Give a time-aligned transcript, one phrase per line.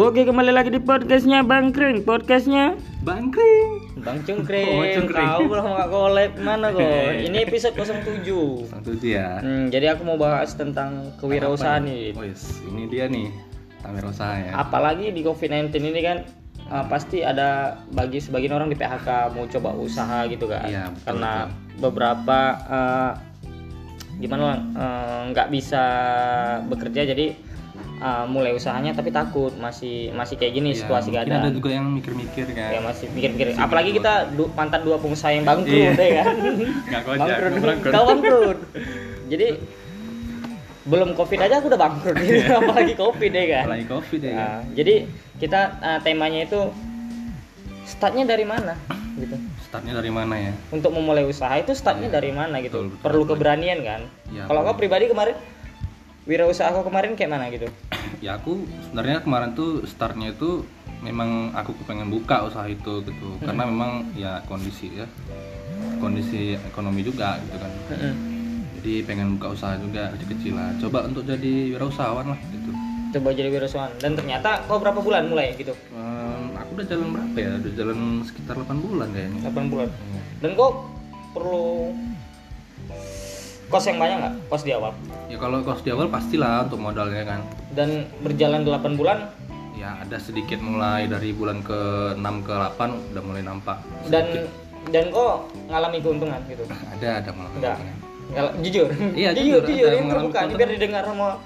[0.00, 2.72] Oke kembali lagi di podcastnya Bang Kring Podcastnya
[3.04, 4.00] Bangkring.
[4.00, 5.28] Bang Cungkring Oh, Cungkring.
[5.28, 6.88] Kau belum nggak collab mana kok
[7.20, 8.24] Ini episode 07
[8.72, 9.44] Satu dia.
[9.44, 13.28] hmm, Jadi aku mau bahas tentang kewirausahaan nih Oh yes, ini dia nih.
[14.00, 14.56] Usaha ya.
[14.56, 16.24] Apalagi di COVID-19 ini kan
[16.72, 21.04] uh, Pasti ada bagi sebagian orang di PHK Mau coba usaha gitu kan Iya, betul,
[21.12, 21.32] Karena
[21.76, 22.38] beberapa
[22.72, 23.12] uh,
[24.16, 25.84] Gimana lah uh, nggak bisa
[26.72, 27.49] bekerja jadi
[28.00, 31.70] uh, mulai usahanya tapi takut masih masih kayak gini Ya, situasi mungkin keadaan ada juga
[31.70, 32.68] yang mikir-mikir kan.
[32.70, 35.92] ya masih pikir-pikir apalagi kita du, pantat dua pengusaha yang bangkrut Iya.
[35.94, 36.34] ya kan
[36.88, 37.92] Nggak kocak, bangkrut bangkrut.
[37.92, 38.58] kau bangkrut
[39.26, 39.48] jadi
[40.82, 42.50] belum covid aja aku udah bangkrut gitu.
[42.60, 44.30] apalagi covid ya kan Apalagi covid ya.
[44.30, 44.36] kan?
[44.36, 44.94] Nah, jadi
[45.36, 46.60] kita uh, temanya itu
[47.84, 48.74] startnya dari mana
[49.16, 50.52] gitu Startnya dari mana ya?
[50.70, 53.30] untuk memulai usaha itu startnya dari mana gitu Betul, betul, perlu betul.
[53.36, 55.34] keberanian kan Ya, kalau kau pribadi kemarin
[56.24, 57.68] wirausaha kau kemarin kayak mana gitu
[58.24, 60.66] Ya aku sebenarnya kemarin tuh startnya itu
[61.00, 63.28] memang aku pengen buka usaha itu gitu.
[63.40, 63.48] Hmm.
[63.48, 65.08] Karena memang ya kondisi ya.
[65.96, 67.72] Kondisi ekonomi juga gitu kan.
[67.88, 68.14] Mm-mm.
[68.76, 70.76] Jadi pengen buka usaha juga kecil-kecilan.
[70.76, 72.70] Coba untuk jadi wirausahawan lah gitu.
[73.10, 77.36] coba jadi wirausahaan dan ternyata kau berapa bulan mulai gitu Ehm, aku udah jalan berapa
[77.42, 77.50] ya?
[77.58, 79.50] Udah jalan sekitar 8 bulan kayaknya.
[79.50, 79.88] 8 bulan
[80.38, 80.72] dan kok
[81.34, 81.90] perlu
[83.70, 84.34] kos yang banyak nggak?
[84.46, 84.92] Kos di awal?
[85.26, 87.40] Ya kalau kos di awal pastilah untuk modalnya kan.
[87.70, 89.30] dan berjalan 8 bulan?
[89.72, 91.78] Ya ada sedikit mulai dari bulan ke
[92.12, 93.78] 6 ke 8 udah mulai nampak.
[94.06, 94.26] dan
[94.88, 96.66] dan kok ngalami keuntungan gitu?
[96.92, 97.52] Ada ada malah.
[97.54, 97.76] enggak
[98.30, 98.88] Ngal- jujur?
[99.12, 99.86] Iya, jujur jujur, jujur.
[99.86, 101.38] ada yang terbuka biar didengar sama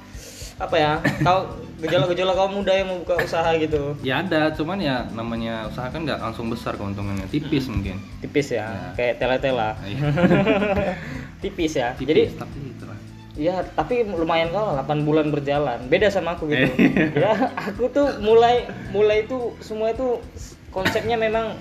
[0.54, 1.40] apa ya tahu
[1.76, 3.98] gejala-gejala kaum muda yang mau buka usaha gitu.
[4.00, 7.98] Ya ada, cuman ya namanya usaha kan nggak langsung besar keuntungannya, tipis mungkin.
[8.20, 8.88] tipis ya, Ya.
[8.94, 9.98] kayak tela-tela Iya,
[11.44, 12.98] tipis ya tipis, jadi tapi itulah.
[13.34, 15.90] Ya, tapi lumayan kau lah 8 bulan berjalan.
[15.90, 16.70] Beda sama aku gitu.
[17.18, 20.22] ya, aku tuh mulai mulai itu semua itu
[20.70, 21.58] konsepnya memang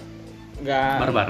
[0.61, 1.27] nggak Barbar.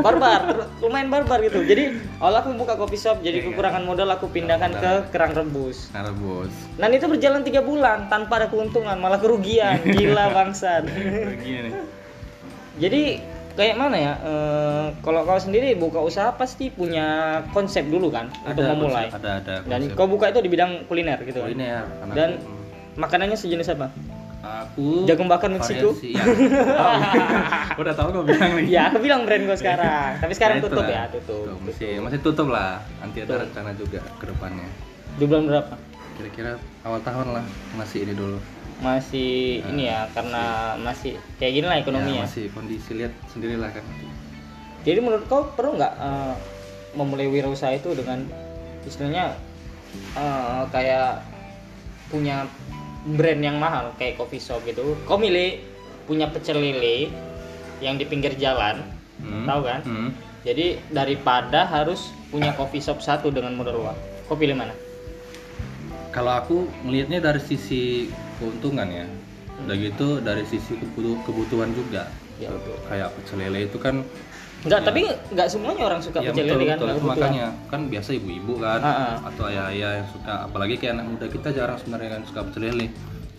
[0.00, 0.40] barbar,
[0.80, 1.60] lumayan barbar gitu.
[1.62, 3.52] Jadi awal aku buka coffee shop, jadi Iya.
[3.52, 5.92] kekurangan modal aku pindahkan ke kerang rebus.
[5.92, 6.50] Nah, bos.
[6.80, 9.76] Dan itu berjalan tiga bulan tanpa ada keuntungan, malah kerugian.
[9.94, 10.88] Gila bangsat.
[10.88, 11.68] Nih.
[12.80, 13.20] jadi
[13.52, 14.12] kayak mana ya?
[14.18, 17.06] eh, kalau kau sendiri buka usaha pasti punya
[17.50, 19.06] konsep dulu kan untuk memulai.
[19.06, 19.54] konsep, Ada ada.
[19.64, 21.48] Dan kau buka itu di bidang kuliner gitu kan?
[21.48, 21.82] kuliner.
[21.84, 22.60] karena Dan aku-
[22.94, 23.88] makanannya sejenis apa?
[24.42, 25.94] aku Jagung bakar Meksiko?
[26.02, 26.18] Ya.
[27.78, 28.66] Udah tahu kok bilang nih.
[28.68, 30.18] Ya, aku bilang brand gue sekarang.
[30.18, 30.90] Tapi sekarang Ya, tutup itulah.
[30.90, 31.44] ya, tutup.
[31.46, 32.82] Tuh, masih masih tutup lah.
[32.98, 34.66] Nanti ada rencana juga ke depannya.
[35.14, 35.74] Di bulan berapa?
[36.12, 36.52] Kira-kira
[36.82, 38.38] awal tahun lah masih ini dulu.
[38.82, 42.22] Masih ini ya, karena masih kayak gini lah Ya, ekonominya.
[42.26, 43.84] masih kondisi lihat sendirilah kan.
[44.82, 46.34] Jadi menurut kau perlu nggak eh,
[46.92, 48.26] memulai wirausaha itu dengan
[48.82, 49.38] istilahnya
[50.12, 51.22] eh, kayak
[52.10, 52.44] punya
[53.08, 54.98] brand yang mahal kayak coffee shop gitu.
[55.06, 55.62] Kau milih
[56.04, 57.14] punya pecel lele
[57.78, 58.82] yang di pinggir jalan,
[59.22, 59.46] Hmm.
[59.46, 59.80] tahu kan?
[59.82, 60.10] Hmm.
[60.42, 64.74] Jadi daripada harus punya coffee shop satu dengan modal uang, kau pilih mana?
[66.10, 68.10] Kalau aku melihatnya dari sisi
[68.42, 69.06] keuntungan ya.
[69.60, 72.10] Udah gitu dari sisi kebutu- kebutuhan juga.
[72.36, 72.74] Ya, betul.
[72.84, 74.02] Kayak pecel lele itu kan
[74.62, 74.86] Enggak, Ya.
[74.86, 76.78] tapi nggak semuanya orang suka ya pecel lele kan?
[76.78, 77.02] betul.
[77.04, 79.14] makanya kan biasa ibu-ibu kan Ah, ah.
[79.26, 82.86] atau ayah-ayah yang suka apalagi kayak anak muda kita jarang sebenarnya kan suka pecel lele.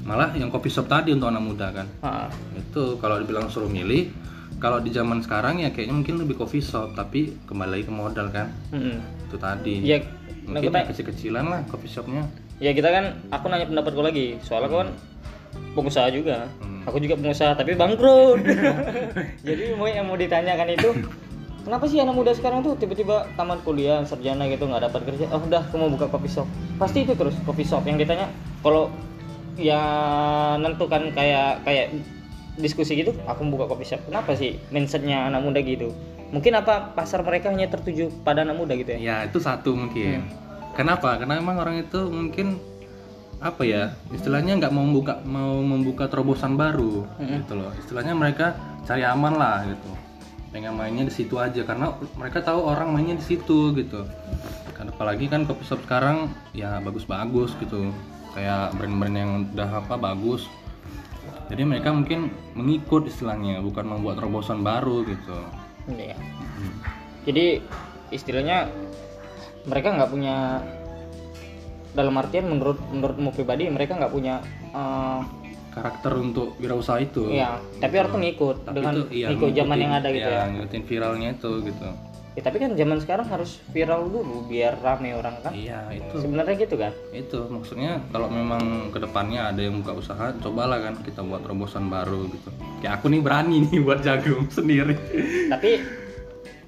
[0.02, 1.88] Malah yang kopi shop tadi untuk anak muda kan.
[2.00, 4.12] Ah, Itu kalau dibilang suruh milih
[4.58, 8.28] kalau di zaman sekarang ya kayaknya mungkin lebih coffee shop tapi kembali lagi ke modal
[8.30, 8.52] kan.
[8.70, 9.00] mm-mm.
[9.24, 9.80] Itu tadi.
[9.82, 10.04] Ya,
[10.44, 12.28] nah, mungkin tanya- kecil-kecilan lah coffee shopnya.
[12.62, 14.90] Ya kita kan, aku nanya pendapat kau lagi, soalnya kau kan
[15.74, 16.86] pengusaha juga, Hmm.
[16.86, 18.42] aku juga pengusaha tapi bangkrut.
[19.48, 20.90] Jadi mau yang mau ditanyakan itu,
[21.66, 25.42] kenapa sih anak muda sekarang tuh tiba-tiba tamat kuliah sarjana gitu nggak dapat kerja, oh
[25.42, 26.48] udah aku mau buka coffee shop,
[26.78, 28.30] pasti itu terus coffee shop yang ditanya
[28.62, 28.90] kalau
[29.54, 29.82] ya
[30.58, 31.94] nentukan kayak kayak
[32.58, 35.94] diskusi gitu, aku buka coffee shop, kenapa sih mindsetnya anak muda gitu?
[36.34, 39.00] Mungkin apa pasar mereka hanya tertuju pada anak muda gitu ya?
[39.00, 40.26] Ya itu satu mungkin.
[40.74, 41.22] Kenapa?
[41.22, 42.58] Karena emang orang itu mungkin
[43.44, 47.44] apa ya istilahnya nggak mau membuka mau membuka terobosan baru Mm-mm.
[47.44, 47.72] gitu loh.
[47.76, 48.56] Istilahnya mereka
[48.88, 49.92] cari aman lah gitu.
[50.50, 54.08] Pengen mainnya di situ aja karena mereka tahu orang mainnya di situ gitu.
[54.74, 57.92] Kan apalagi kan coffee shop sekarang ya bagus-bagus gitu.
[58.34, 60.50] Kayak brand-brand yang udah apa bagus.
[61.52, 65.38] Jadi mereka mungkin mengikut istilahnya bukan membuat terobosan baru gitu.
[65.92, 66.16] Iya.
[67.28, 67.62] Jadi
[68.10, 68.72] istilahnya
[69.68, 70.60] mereka nggak punya
[71.94, 74.42] dalam artian menurut menurutmu pribadi mereka nggak punya
[74.74, 75.20] eh,
[75.74, 77.34] karakter untuk wirausaha itu.
[77.34, 80.52] Iya, tapi harus ngikut Tapi dengan itu, iya, ngikut zaman yang ada gitu iya, ya.
[80.54, 81.88] ngikutin viralnya itu gitu.
[82.34, 86.66] ya tapi kan zaman sekarang harus viral dulu biar rame orang kan iya itu sebenarnya
[86.66, 91.22] gitu kan itu maksudnya kalau memang ke depannya ada yang buka usaha cobalah kan kita
[91.22, 92.50] buat terobosan baru gitu
[92.82, 94.98] kayak aku nih berani nih buat jagung sendiri
[95.54, 95.78] tapi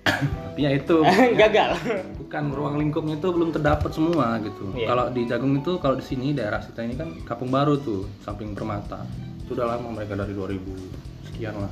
[0.06, 1.04] tapi ya itu
[1.42, 1.75] gagal.
[2.22, 4.72] Bukan ruang lingkupnya itu belum terdapat semua gitu.
[4.72, 4.88] Iya.
[4.88, 8.56] kalau di jagung itu kalau di sini daerah kita ini kan kampung baru tuh samping
[8.56, 9.04] permata.
[9.44, 11.72] Itu udah lama mereka dari 2000 sekian lah.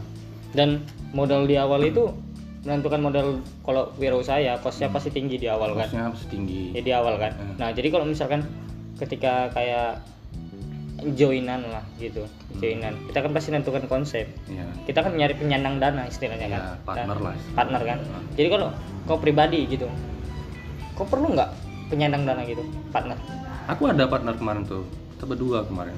[0.52, 0.84] Dan
[1.16, 2.12] modal di awal itu
[2.68, 3.28] menentukan modal
[3.64, 5.88] kalau wirausaha ya kosnya pasti tinggi di awal kan?
[5.88, 6.62] Kosnya pasti tinggi.
[6.76, 7.32] Ya di awal kan?
[7.40, 7.56] Hmm.
[7.56, 8.44] nah jadi kalau misalkan
[9.00, 10.04] ketika kayak
[11.12, 12.24] joinan lah gitu
[12.58, 12.96] joinan.
[13.12, 14.32] Kita kan pasti nentukan konsep.
[14.48, 16.62] Ya kita kan nyari penyandang dana istilahnya kan.
[16.64, 18.00] Ya partner Nah, lah partner kan.
[18.40, 18.68] Jadi kalau
[19.04, 19.92] kau pribadi gitu
[20.94, 21.50] kau perlu nggak
[21.90, 22.64] penyandang dana gitu
[22.94, 23.18] partner?
[23.68, 25.96] Aku ada partner kemarin tuh kita berdua kemarin.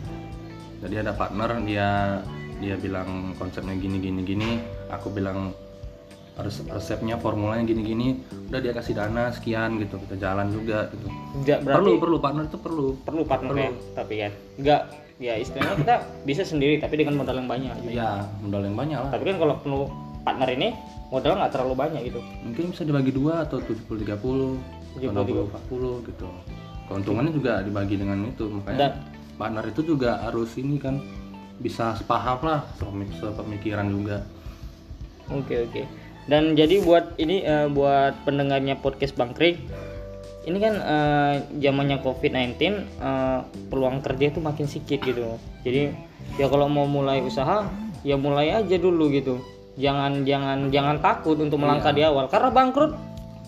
[0.81, 2.22] Jadi ada partner dia
[2.62, 4.50] dia bilang konsepnya gini gini gini.
[4.94, 5.51] Aku bilang
[6.36, 8.08] resepnya formulanya gini gini
[8.52, 11.08] udah dia kasih dana sekian gitu kita jalan juga gitu.
[11.42, 12.88] Nggak berarti perlu perlu partner itu perlu.
[13.08, 13.64] Perlu partner Perlu.
[13.64, 14.82] ya tapi kan nggak
[15.16, 15.96] ya istilahnya kita
[16.28, 17.96] bisa sendiri tapi dengan modal yang banyak gitu.
[17.96, 19.12] ya modal yang banyak lah.
[19.16, 19.82] Tapi kan kalau perlu
[20.28, 20.68] partner ini
[21.08, 22.20] modal nggak terlalu banyak gitu.
[22.44, 24.12] Mungkin bisa dibagi dua atau 70 30
[25.00, 26.28] atau 60 40 gitu.
[26.92, 28.98] Keuntungannya juga dibagi dengan itu makanya Dan-
[29.40, 31.00] partner itu juga harus ini kan
[31.56, 32.68] bisa sepaham lah
[33.24, 34.28] sepemikiran juga.
[35.32, 36.05] Oke oke.
[36.25, 39.62] Dan jadi buat ini eh, buat pendengarnya podcast Bang Krik,
[40.50, 43.39] ini kan eh, zamannya COVID-19 eh,
[43.69, 45.38] peluang kerja itu makin sedikit gitu.
[45.62, 45.94] Jadi
[46.42, 47.69] ya kalau mau mulai usaha
[48.01, 49.38] ya mulai aja dulu gitu.
[49.77, 52.94] Jangan jangan jangan takut untuk melangkah di awal karena bangkrut.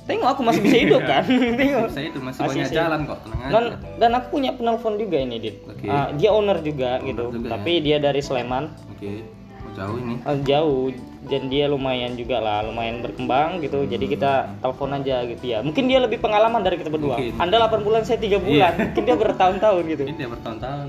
[0.08, 1.28] Tengok aku masih bisa hidup kan.
[1.60, 1.92] Tengok.
[1.92, 2.76] saya itu masih, Masih banyak sih.
[2.80, 3.64] jalan kok tenang aja Dan
[4.00, 5.56] dan aku punya penelpon juga ini Dit.
[5.68, 5.84] Oke.
[5.84, 7.28] Ah, dia owner juga gitu.
[7.36, 7.52] juga ya.
[7.60, 8.72] Tapi dia dari Sleman.
[8.88, 9.37] oke mau
[9.78, 10.16] jauh ini.
[10.26, 10.90] Ah, jauh.
[11.28, 13.86] Dan dia lumayan juga lah lumayan berkembang gitu.
[13.86, 15.62] Jadi kita telepon aja gitu ya.
[15.62, 17.22] Mungkin dia lebih pengalaman dari kita berdua.
[17.22, 17.38] Mungkin.
[17.38, 18.74] anda 8 bulan saya tiga bulan.
[18.74, 20.04] Mungkin dia bertahun-tahun gitu.
[20.08, 20.88] Ini dia bertahun-tahun.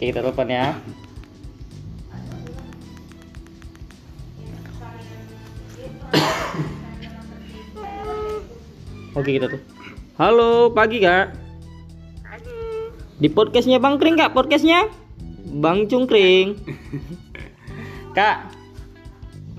[0.00, 0.66] Oke kita telepon ya.
[9.10, 9.60] Oke kita tuh.
[10.16, 11.34] Halo pagi kak.
[13.20, 14.32] Di podcastnya bang kring kak?
[14.32, 14.88] Podcastnya?
[15.50, 16.54] Bang cungkring
[18.12, 18.50] kak.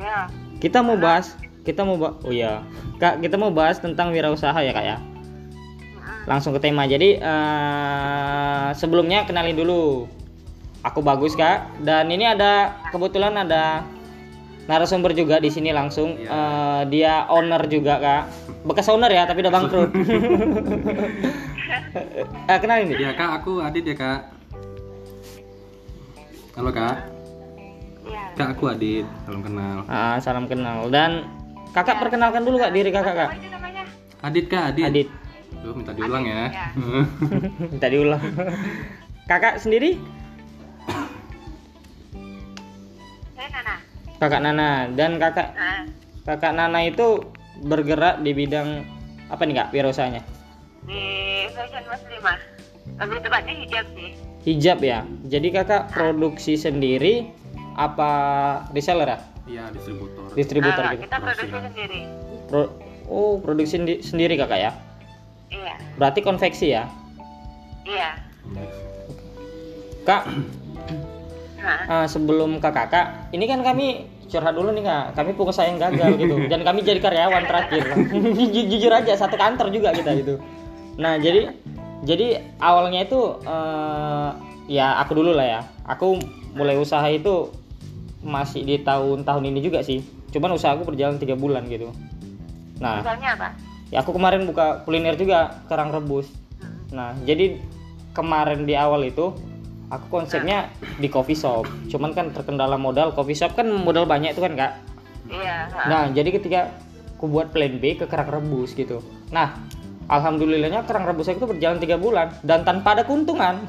[0.02, 0.28] Ya,
[0.58, 2.66] kita mau bahas kita mau bahas oh ya
[2.98, 4.98] kak kita mau bahas tentang wirausaha ya kak ya?
[6.30, 6.86] Langsung ke tema.
[6.86, 10.06] Jadi eh, sebelumnya kenalin dulu.
[10.82, 11.70] Aku bagus kak.
[11.82, 13.86] Dan ini ada kebetulan ada
[14.66, 16.18] narasumber juga di sini langsung.
[16.18, 18.24] Eh, dia owner juga kak.
[18.66, 19.92] Bekas owner ya tapi udah bangkrut.
[22.22, 23.42] Eh, kenalin nih ya kak.
[23.42, 24.20] Aku Adit ya kak.
[26.56, 27.21] Halo kak.
[28.36, 29.06] Kak aku Adit.
[29.26, 29.78] Salam kenal.
[29.88, 30.88] Ah, salam kenal.
[30.90, 31.28] Dan
[31.72, 33.30] kakak perkenalkan dulu kak diri kakak kak?
[34.22, 35.08] Adit kak Adit, Adit.
[35.62, 36.68] Duh, minta diulang ya, ya.
[37.74, 38.22] minta diulang.
[39.30, 39.98] Kakak sendiri?
[43.38, 43.76] Saya Nana.
[44.18, 44.70] kakak Nana.
[44.94, 45.82] Dan kakak Nah,
[46.26, 47.22] kakak Nana itu
[47.62, 48.86] bergerak di bidang
[49.30, 50.22] apa nih kak wirausaanya
[50.86, 51.04] di
[51.54, 52.40] fashion muslimah.
[52.98, 54.10] Lebih tepatnya hijab sih.
[54.42, 55.00] hijab ya.
[55.30, 57.30] Jadi kakak produksi sendiri
[57.74, 58.12] apa
[58.70, 59.20] reseller ya?
[59.44, 60.26] Iya distributor.
[60.32, 61.04] Distributor Ah, gitu.
[61.06, 62.02] kita produksi Produksi, sendiri.
[62.48, 62.74] Pro-
[63.08, 64.72] oh produksi sendi- sendiri kakak ya?
[65.48, 66.88] Iya, berarti konveksi ya?
[67.84, 68.10] Iya.
[70.02, 70.24] kak
[71.62, 75.14] Nah, ah, sebelum ke kakak ini kan kami curhat dulu nih kak.
[75.14, 76.36] Kami pengusaha yang gagal gitu.
[76.52, 77.86] Dan kami jadi karyawan terakhir.
[78.50, 80.42] Ju- jujur aja satu kantor juga kita gitu.
[80.98, 81.54] Nah jadi
[82.02, 84.30] jadi awalnya itu eh,
[84.74, 85.62] ya aku dulu lah ya.
[85.86, 86.18] Aku
[86.52, 87.54] mulai usaha itu
[88.22, 90.02] masih di tahun-tahun ini juga sih.
[90.32, 91.92] Cuman usaha aku berjalan tiga bulan gitu.
[92.82, 93.50] Nah misalnya apa?
[93.92, 96.30] ya aku kemarin buka kuliner juga kerang rebus.
[96.94, 97.60] Nah jadi
[98.16, 99.36] kemarin di awal itu
[99.92, 101.68] aku konsepnya di coffee shop.
[101.92, 104.74] Cuman kan terkendala modal coffee shop kan modal banyak itu kan kak?
[105.32, 105.72] Iya.
[105.88, 106.76] nah jadi ketika
[107.16, 109.00] aku buat plan B ke kerang rebus gitu.
[109.32, 109.56] Nah
[110.12, 112.32] alhamdulillahnya kerang rebus aku itu berjalan tiga bulan.
[112.46, 113.64] Dan tanpa ada keuntungan.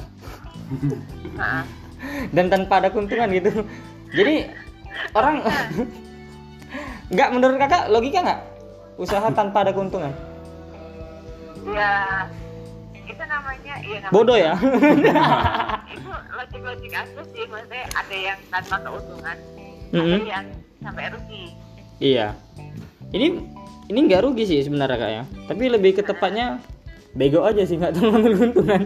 [2.35, 3.63] Dan tanpa ada keuntungan gitu
[4.13, 4.35] jadi
[5.13, 5.37] orang
[7.09, 8.41] nggak menurut kakak logika nggak
[8.97, 10.13] usaha tanpa ada keuntungan
[11.63, 12.27] Ya,
[12.99, 14.11] itu namanya, iya namanya.
[14.11, 14.59] bodoh ya
[15.95, 20.21] Itu logik-logik aja sih, maksudnya ada yang tanpa keuntungan, ada Mm-mm.
[20.27, 20.47] yang
[20.83, 21.55] sampai rugi.
[21.99, 22.35] Iya.
[23.13, 23.27] Ini
[23.87, 25.23] ini nggak rugi sih sebenarnya kak ya.
[25.47, 26.59] Tapi lebih ke tepatnya
[27.15, 28.83] bego aja sih nggak tahu ngambil keuntungan.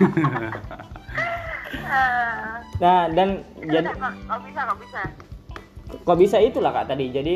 [2.78, 3.28] Ah, Nah dan
[3.62, 5.00] jadi kok, bisa, kok bisa.
[6.02, 6.36] kok bisa?
[6.42, 7.10] Itulah kak tadi.
[7.14, 7.34] Jadi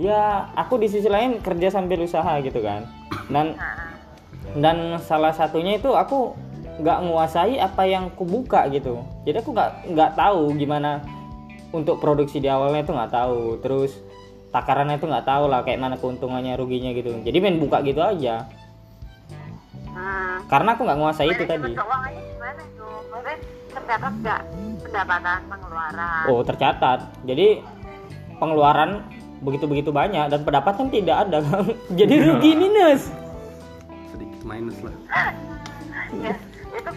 [0.00, 2.88] ya aku di sisi lain kerja sambil usaha gitu kan.
[3.30, 3.92] Dan Nah,
[4.58, 6.34] dan salah satunya itu aku
[6.82, 9.04] nggak nguasai apa yang ku buka gitu.
[9.22, 11.04] Jadi aku nggak nggak tahu gimana
[11.70, 13.62] untuk produksi di awalnya itu nggak tahu.
[13.62, 13.94] Terus
[14.50, 17.14] takarannya itu nggak tahu lah kayak mana keuntungannya ruginya gitu.
[17.22, 18.48] Jadi main buka gitu aja.
[19.92, 20.40] Hmm.
[20.48, 21.76] karena aku nggak nguasai itu tadi.
[21.76, 22.96] keuangannya gimana tuh?
[23.82, 24.40] Tercatat nggak
[24.82, 26.24] pendapatan pengeluaran?
[26.30, 27.46] oh tercatat jadi
[28.38, 28.90] pengeluaran
[29.42, 31.38] begitu begitu banyak dan pendapatan tidak ada
[31.98, 33.10] jadi rugi minus
[34.14, 34.94] sedikit minus lah
[36.12, 36.36] Ya,
[36.76, 36.92] itu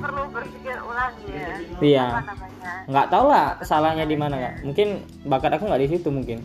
[0.00, 1.48] perlu berpikir ulang ya.
[1.84, 2.06] Iya.
[2.08, 2.72] Apa namanya?
[2.88, 4.88] nggak tahu lah salahnya di mana kak mungkin
[5.28, 6.38] bakat aku nggak di situ mungkin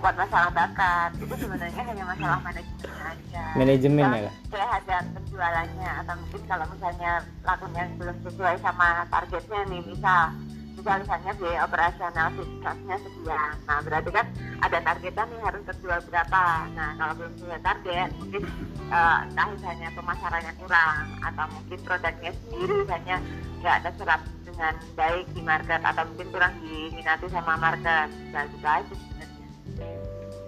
[0.00, 3.44] Bukan masalah bakat, itu sebenarnya hanya masalah manajemen aja.
[3.52, 7.12] manajemen ya terhadap penjualannya atau mungkin kalau misalnya
[7.44, 10.32] lakunya belum sesuai sama targetnya nih misal
[10.72, 13.52] misal misalnya biaya operasional fixednya sekian.
[13.68, 14.26] Nah berarti kan
[14.64, 16.44] ada targetnya nih harus terjual berapa.
[16.72, 18.42] Nah kalau belum sesuai target mungkin
[18.88, 23.16] eh, entah misalnya pemasarannya kurang atau mungkin produknya sendiri misalnya
[23.60, 28.08] nggak ada serap dengan baik di market atau mungkin kurang diminati sama market.
[28.32, 29.29] Nah gitu aja sebenarnya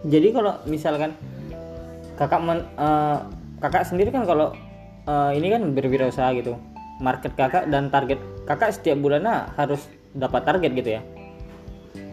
[0.03, 1.15] jadi kalau misalkan
[2.19, 3.19] kakak men- eh,
[3.63, 4.55] kakak sendiri kan kalau
[5.07, 6.59] eh, ini kan berwirausaha gitu
[7.03, 11.03] market kakak dan target kakak setiap bulannya harus dapat target gitu ya?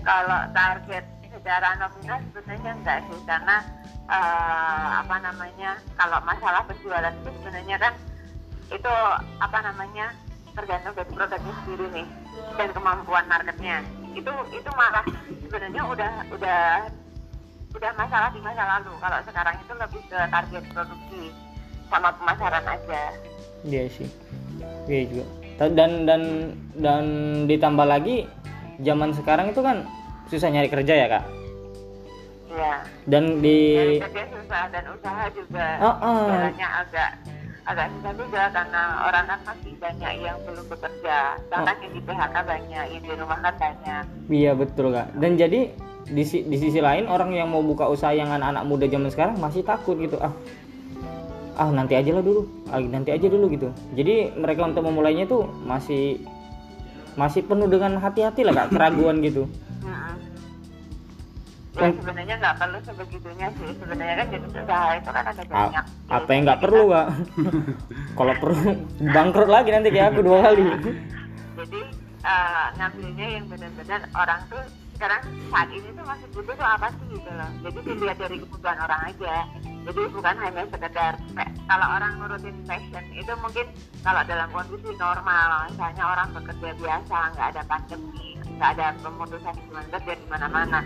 [0.01, 3.55] Kalau target secara nominal sebenarnya enggak sih karena
[4.09, 7.93] eh, apa namanya kalau masalah penjualan itu sebenarnya kan
[8.69, 8.93] itu
[9.41, 10.13] apa namanya
[10.53, 12.07] tergantung dari produknya sendiri nih
[12.57, 13.81] dan kemampuan marketnya.
[14.13, 15.05] Itu itu malah
[15.45, 16.61] sebenarnya udah udah
[17.75, 18.93] udah masalah di masa lalu.
[18.97, 21.21] Kalau sekarang itu lebih ke target produksi
[21.89, 23.01] sama pemasaran aja.
[23.65, 24.09] Iya sih.
[24.89, 25.25] Iya juga.
[25.69, 26.21] Dan dan
[26.79, 27.03] dan
[27.45, 28.23] ditambah lagi
[28.79, 29.83] zaman sekarang itu kan
[30.31, 31.25] susah nyari kerja ya kak?
[32.49, 32.75] Iya.
[33.05, 33.59] dan di
[34.01, 36.27] kerja susah dan usaha juga Oh, oh.
[36.27, 37.11] jalannya agak
[37.69, 41.17] agak susah juga karena orang kan masih banyak yang belum bekerja.
[41.53, 44.03] Bahkan yang di PHK banyak yang di rumah kan banyak.
[44.33, 45.07] Iya betul kak.
[45.21, 45.69] Dan jadi
[46.09, 49.61] di, di sisi lain orang yang mau buka usaha yang anak-anak muda zaman sekarang masih
[49.61, 50.33] takut gitu ah
[51.59, 53.67] ah nanti aja lah dulu ah, nanti aja dulu gitu.
[53.93, 56.23] Jadi mereka untuk memulainya tuh masih
[57.19, 59.43] masih penuh dengan hati-hati lah kak keraguan gitu.
[61.79, 63.69] Ya sebenarnya nggak perlu sebegitunya sih.
[63.75, 67.07] Sebenarnya kan jadi usaha itu kan ada A- banyak apa yang nggak perlu kak?
[68.17, 68.61] Kalau perlu
[68.99, 70.63] bangkrut lagi nanti kayak aku dua kali.
[71.59, 71.81] Jadi
[72.23, 74.63] eh, ngambilnya yang benar-benar orang tuh
[74.99, 77.51] sekarang saat ini tuh masih butuh tuh apa sih gitu loh.
[77.63, 79.35] Jadi dilihat dari kebutuhan orang aja.
[79.87, 81.13] Jadi bukan hanya sekedar
[81.71, 83.71] kalau orang nurutin fashion itu mungkin
[84.03, 89.87] kalau dalam kondisi normal misalnya orang bekerja biasa nggak ada pandemi nggak ada pemutusan hubungan
[89.87, 90.79] kerja di mana-mana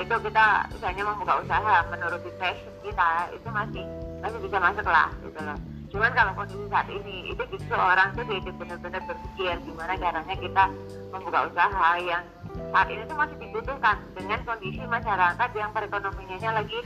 [0.00, 3.84] itu kita misalnya membuka usaha menuruti fashion kita itu masih
[4.24, 5.58] masih bisa masuk lah gitu loh.
[5.88, 10.64] Cuman kalau kondisi saat ini itu justru orang tuh jadi benar-benar berpikir gimana caranya kita
[11.12, 12.24] membuka usaha yang
[12.72, 16.78] saat ini tuh masih dibutuhkan dengan kondisi masyarakat yang perekonomiannya lagi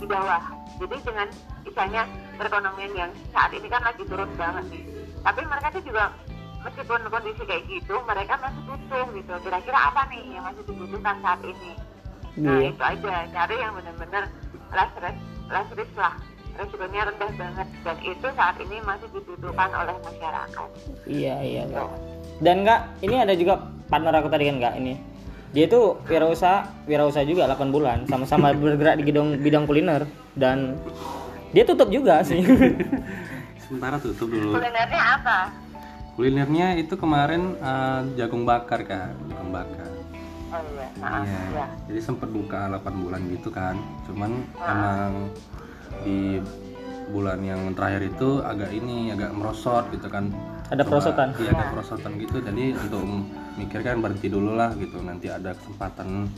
[0.00, 0.42] di bawah.
[0.80, 1.28] Jadi dengan
[1.64, 2.02] misalnya
[2.36, 4.84] perekonomian yang saat ini kan lagi turun banget nih.
[5.20, 6.04] Tapi mereka tuh juga
[6.64, 9.34] meskipun kondisi kayak gitu mereka masih butuh gitu.
[9.44, 11.72] Kira-kira apa nih yang masih dibutuhkan saat ini?
[12.40, 12.68] Nah Iya.
[12.72, 13.14] itu aja.
[13.28, 14.24] Cari yang benar-benar
[14.72, 15.20] less risk,
[15.52, 16.14] less risk lah.
[16.50, 17.68] Resikonya rendah banget.
[17.84, 20.68] Dan itu saat ini masih dibutuhkan oleh masyarakat.
[21.08, 21.88] Iya iya kak.
[22.40, 25.09] Dan kak ini ada juga partner aku tadi kan kak ini
[25.50, 28.06] dia tuh wirausaha wirausaha juga 8 bulan.
[28.06, 30.06] Sama-sama bergerak di bidang bidang kuliner.
[30.34, 30.78] Dan
[31.50, 32.38] dia tutup juga sih
[33.66, 34.54] sementara tutup dulu.
[34.54, 35.38] Kulinernya apa?
[36.14, 39.14] Kulinernya itu kemarin eh, jagung bakar kan?
[39.30, 39.90] Jagung bakar.
[40.50, 40.88] Oh iya.
[40.98, 41.42] Maaf Iya.
[41.54, 43.78] ya Jadi sempat buka 8 bulan gitu kan.
[44.06, 45.30] Cuman emang
[46.02, 46.42] di
[47.10, 50.30] bulan yang terakhir itu agak ini agak merosot gitu kan.
[50.66, 51.28] Ada Coba- perosotan?
[51.34, 52.36] Iya, ada perosotan gitu.
[52.38, 53.02] Jadi untuk
[53.56, 54.98] mikirkan berhenti dulu lah gitu.
[54.98, 56.30] Nanti ada kesempatan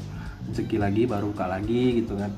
[0.43, 2.33] rezeki lagi baru buka lagi gitu kan.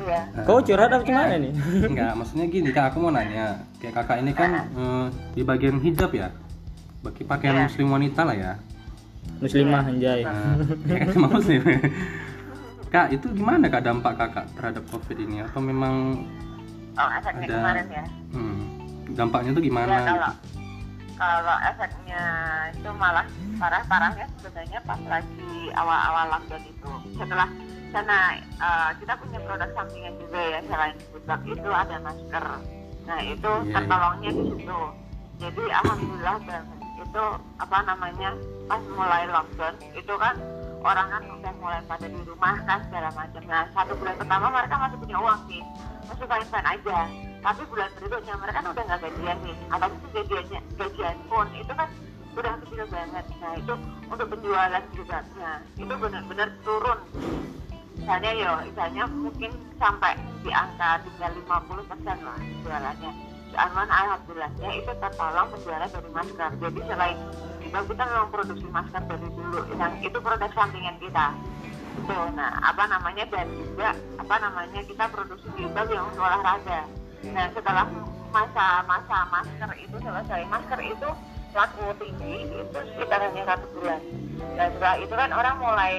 [0.00, 1.52] iya kau curhat apa gimana nih
[1.92, 3.60] Enggak, maksudnya gini Kak, aku mau nanya.
[3.76, 6.32] Kayak kakak ini kan eh, di bagian hijab ya.
[7.00, 8.52] Bagi pakaian muslim wanita lah ya.
[9.40, 11.60] muslimah anjay Nah, ya kan cuma muslim.
[12.90, 15.40] Kak, itu gimana Kak dampak Kakak terhadap Covid ini?
[15.40, 16.26] Atau memang
[16.98, 18.04] oh efeknya Ada- kemarin ya
[18.34, 18.60] hmm,
[19.14, 20.58] dampaknya tuh ya gimana kalau gitu?
[21.16, 22.22] kalau efeknya
[22.72, 27.48] itu malah parah-parahnya sebenarnya pas lagi awal-awal lockdown itu setelah
[27.90, 28.18] karena
[28.58, 32.46] eh, kita punya produk sampingan juga ya selain budak itu ada masker
[33.06, 33.74] nah itu Iya, iya.
[33.74, 34.80] tertolongnya di situ
[35.40, 37.24] jadi alhamdulillah banget itu itu
[37.56, 38.28] apa namanya
[38.68, 40.34] pas mulai lockdown itu kan
[40.80, 43.42] orang kan udah mulai pada di rumah kan segala macam.
[43.44, 45.60] Nah satu bulan pertama mereka masih punya uang sih.
[46.08, 46.98] Masih fine fine aja.
[47.40, 49.56] Tapi bulan berikutnya mereka kan udah nggak gajian nih.
[49.68, 51.88] Apalagi sih gajiannya gajian pun itu kan
[52.36, 53.24] udah kecil banget.
[53.40, 53.74] Nah itu
[54.08, 55.18] untuk penjualan juga
[55.76, 56.98] itu benar-benar turun.
[58.00, 63.12] Misalnya ya misalnya mungkin sampai di angka tinggal 50 persen lah jualannya.
[63.50, 67.18] Aman alhamdulillahnya itu tertolong penjualan dari masker jadi selain
[67.70, 69.62] kita kita memang produksi masker dari dulu.
[69.78, 71.26] Yang itu produk sampingan kita.
[72.02, 76.90] Itu nah apa namanya dan juga apa namanya kita produksi jilbab yang untuk olahraga.
[77.30, 77.86] Nah setelah
[78.34, 81.08] masa-masa masker itu selesai masker itu
[81.54, 84.02] laku tinggi itu sekitar hanya satu bulan.
[84.58, 85.94] Dan setelah itu kan orang mulai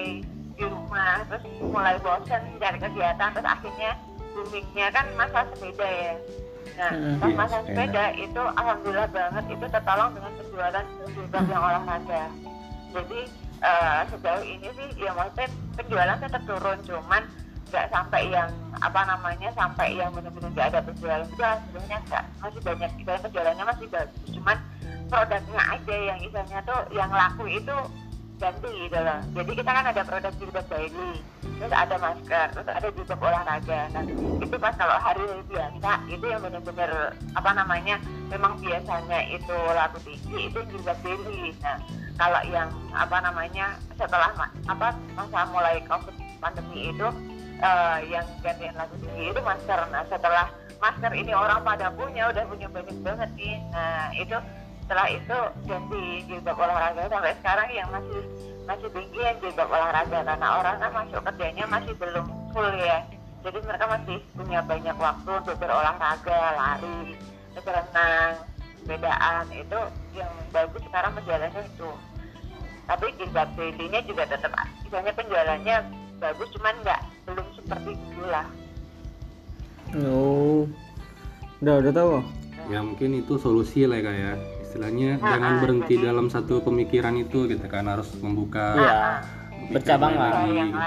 [0.59, 3.95] di rumah terus mulai bosan cari kegiatan terus akhirnya
[4.35, 6.13] boomingnya kan masa sepeda ya
[6.81, 8.05] nah Hmm, pas iya, masa sepeda.
[8.17, 12.23] itu alhamdulillah banget itu tertolong dengan penjualan jilbab yang olahraga
[12.89, 13.19] jadi
[13.61, 15.47] eh, sejauh ini sih ya maksudnya
[15.77, 17.21] penjualan tetap turun cuman
[17.69, 18.49] nggak sampai yang
[18.81, 23.65] apa namanya sampai yang benar-benar nggak ada penjualan juga sebenarnya nggak masih banyak kita penjualannya
[23.69, 24.57] masih bagus cuman
[25.07, 27.75] produknya aja yang istilahnya tuh yang laku itu
[28.41, 31.11] ganti gitu loh jadi kita kan ada produk jilbab daily.
[31.41, 33.79] Terus ada masker terus ada jilbab olahraga.
[33.93, 34.03] Nah
[34.41, 37.95] itu pas kalau hari biasa itu yang benar-benar apa namanya
[38.33, 41.53] memang biasanya itu laku tinggi itu jilbab daily.
[41.61, 41.77] Nah
[42.17, 44.33] kalau yang apa namanya setelah
[44.65, 47.07] apa masa mulai covid pandemi itu
[47.61, 49.79] eh, yang gantian laku tinggi itu masker.
[49.93, 50.49] Nah setelah
[50.81, 54.33] masker ini orang pada punya udah punya banyak banget nih nah itu
[54.91, 55.39] setelah itu
[55.71, 58.27] ganti jilbab olahraga sampai sekarang yang masih
[58.67, 60.19] masih tinggi yang jilbab olahraga.
[60.19, 62.99] Karena orang kan masuk kerjanya masih belum full ya.
[63.39, 67.15] Jadi mereka masih punya banyak waktu untuk berolahraga lari
[67.55, 68.35] berenang
[68.83, 69.43] sepedaan.
[69.55, 69.79] Itu
[70.11, 71.89] yang bagus sekarang penjualannya itu.
[72.83, 74.51] Tapi jilbab daily-nya juga tetap
[74.83, 75.75] misalnya penjualannya
[76.19, 78.47] bagus cuman nggak belum seperti dulu lah.
[80.03, 80.67] Oh.
[81.63, 82.19] Udah udah tahu?
[82.67, 84.35] Ya mungkin itu solusi lah ya kak ya
[84.71, 88.99] istilahnya Ah, jangan ah, berhenti jadi- dalam satu pemikiran itu gitu kan harus membuka Iya.
[89.19, 90.31] pemikiran bercabang lah.
[90.31, 90.77] lagi, gitu.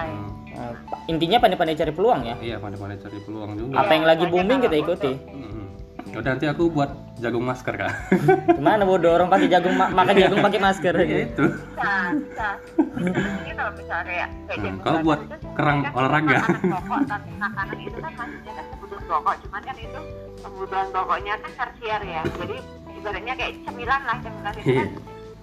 [0.54, 0.72] Eh,
[1.06, 2.34] intinya pandai-pandai cari peluang ya?
[2.38, 3.74] Iya pandai-pandai cari peluang juga.
[3.76, 5.12] Apa yang lagi booming kita ikuti?
[5.20, 5.66] Mm-mm.
[6.06, 7.92] Yaudah nanti aku buat jagung masker kak.
[8.58, 11.44] Gimana bodoh orang pakai jagung ma- makan jagung pakai masker ya itu.
[11.44, 12.48] Bisa bisa.
[12.94, 16.38] Misalnya kayak kayak Hmm, kalau buat itu kerang kan olahraga.
[16.38, 18.28] makanan pokok tapi makanan itu kan kan
[18.70, 19.34] kebutuhan pokok.
[19.42, 20.00] Cuman kan itu
[20.38, 22.22] kebutuhan pokoknya kan tersier ya.
[22.36, 22.56] Jadi
[23.04, 24.88] ibaratnya kayak cemilan lah cemilan itu kan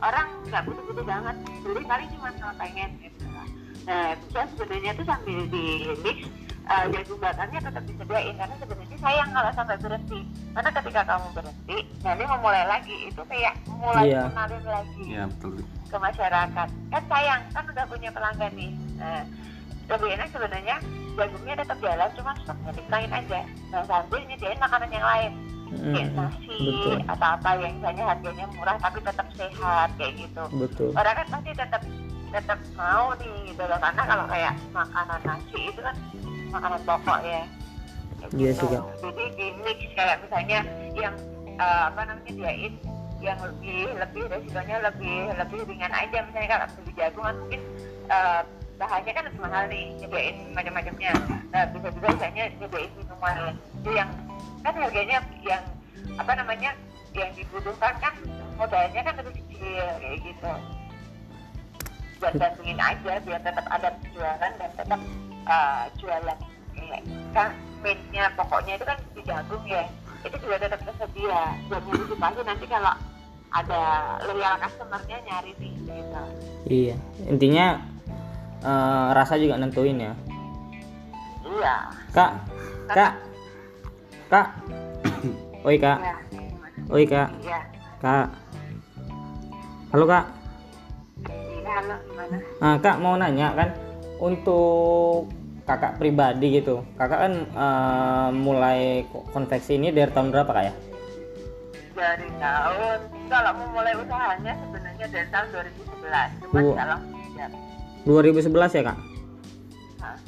[0.02, 3.26] orang nggak butuh-butuh banget beli paling cuma kalau pengen gitu
[3.86, 5.65] nah bisa sebenarnya tuh sambil di
[6.02, 6.17] mix
[6.65, 10.19] eh, jagung bakarnya tetap disediain karena sebenarnya sayang kalau sampai berhenti.
[10.54, 14.30] Karena ketika kamu berhenti nanti mau mulai lagi itu kayak mulai Iya.
[14.30, 15.58] kenalin lagi ya betul.
[15.89, 16.67] ke masyarakat.
[16.93, 18.71] Kan sayang kan udah punya pelanggan nih.
[19.02, 19.21] Nah,
[19.89, 20.76] lebih enak sebenarnya
[21.17, 23.39] jagungnya tetap jalan cuma stoknya dikurangin aja.
[23.74, 25.32] Nah sambil nyediain makanan yang lain
[25.71, 26.95] kayak Hmm, nasi betul.
[27.07, 30.43] atau apa yang misalnya harganya murah tapi tetap sehat kayak gitu.
[30.60, 30.89] Betul.
[30.91, 31.81] Orang kan pasti tetap
[32.31, 35.95] tetap mau nih gitu loh karena kalau kayak makanan nasi itu kan
[36.51, 37.41] makanan pokok ya.
[38.31, 38.63] Iya gitu.
[38.63, 38.84] sih, Kak.
[39.01, 40.60] jadi di mix kayak misalnya
[40.93, 41.15] yang
[41.57, 42.73] eh, apa namanya diain
[43.21, 46.17] yang lebih lebih resikonya lebih lebih ringan aja.
[46.25, 47.62] Misalnya kalau beli jagung kan mungkin
[48.07, 48.41] eh,
[48.77, 51.12] bahannya kan lebih mahal nih nyediain macam-macamnya.
[51.51, 53.36] Nah bisa juga misalnya nyediain minuman
[53.81, 54.10] itu yang
[54.62, 55.63] kan harganya yang
[56.17, 56.71] apa namanya
[57.12, 58.13] yang dibutuhkan kan
[58.56, 60.54] modalnya kan lebih kecil kayak gitu.
[62.21, 65.02] Buat gantungin aja biar tetap ada penjualan dan tetap
[65.50, 66.38] uh, jualan
[66.78, 67.02] kayak
[67.34, 67.50] kan
[67.82, 69.84] mainnya pokoknya itu kan di jagung ya.
[70.21, 71.41] Itu juga tetap tersedia.
[71.65, 72.93] Buat antisipasi nanti kalau
[73.52, 73.82] ada
[74.30, 76.24] loyal customernya nyari nih gitu.
[76.71, 76.95] Iya.
[77.28, 77.65] Intinya
[78.63, 80.13] eh, rasa juga nentuin ya.
[81.41, 81.76] Iya.
[82.15, 82.32] Kak
[82.91, 83.31] kak
[84.32, 84.48] kak.
[85.67, 86.00] Oi kak.
[86.32, 86.88] Gimana?
[86.88, 87.30] oi kak.
[87.44, 87.60] Iya.
[88.00, 88.28] Kak.
[89.91, 90.26] Halo kak.
[91.28, 91.96] Iya halo.
[92.08, 92.38] Gimana?
[92.63, 93.70] Nah kak mau nanya kan
[94.24, 95.28] untuk
[95.67, 100.74] kakak pribadi gitu kakak kan eh, mulai ko- konveksi ini dari tahun berapa kak ya?
[101.91, 107.52] Dari tahun kalau mau mulai usahanya sebenarnya dari tahun 2011 cuma langsung siap
[108.08, 108.98] 2011 ya kak?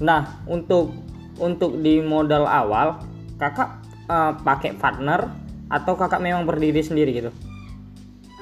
[0.04, 0.92] Nah untuk
[1.40, 3.00] untuk di modal awal
[3.42, 5.30] kakak eh, pakai partner
[5.72, 7.32] atau kakak memang berdiri sendiri gitu?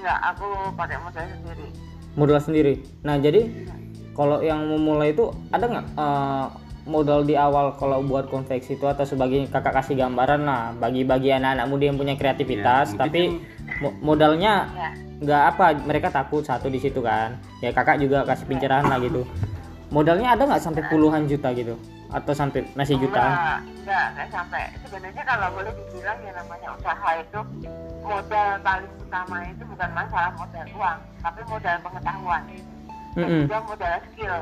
[0.01, 1.65] Enggak, aku pakai modal sendiri.
[2.17, 2.73] Modal sendiri.
[3.05, 3.47] Nah jadi
[4.11, 6.45] kalau yang memulai itu ada nggak eh,
[6.81, 10.43] modal di awal kalau buat konveksi itu atau sebagai kakak kasih gambaran?
[10.43, 13.39] Lah bagi bagi anak-anak muda yang punya kreativitas Ya, tapi
[13.79, 14.89] Mo- modalnya ya.
[15.21, 17.37] nggak apa mereka takut satu di situ kan.
[17.61, 19.23] Ya kakak juga kasih pencerahan lah gitu.
[19.93, 21.77] Modalnya ada nggak sampai puluhan juta gitu
[22.11, 24.63] atau sampai masih jutaan Enggak, enggak, enggak sampai.
[24.83, 27.39] Sebenarnya kalau boleh dibilang yang namanya usaha itu
[28.01, 32.43] modal paling utama itu bukan masalah modal uang, tapi modal pengetahuan
[33.11, 33.41] dan Mm-mm.
[33.47, 34.37] juga modal skill.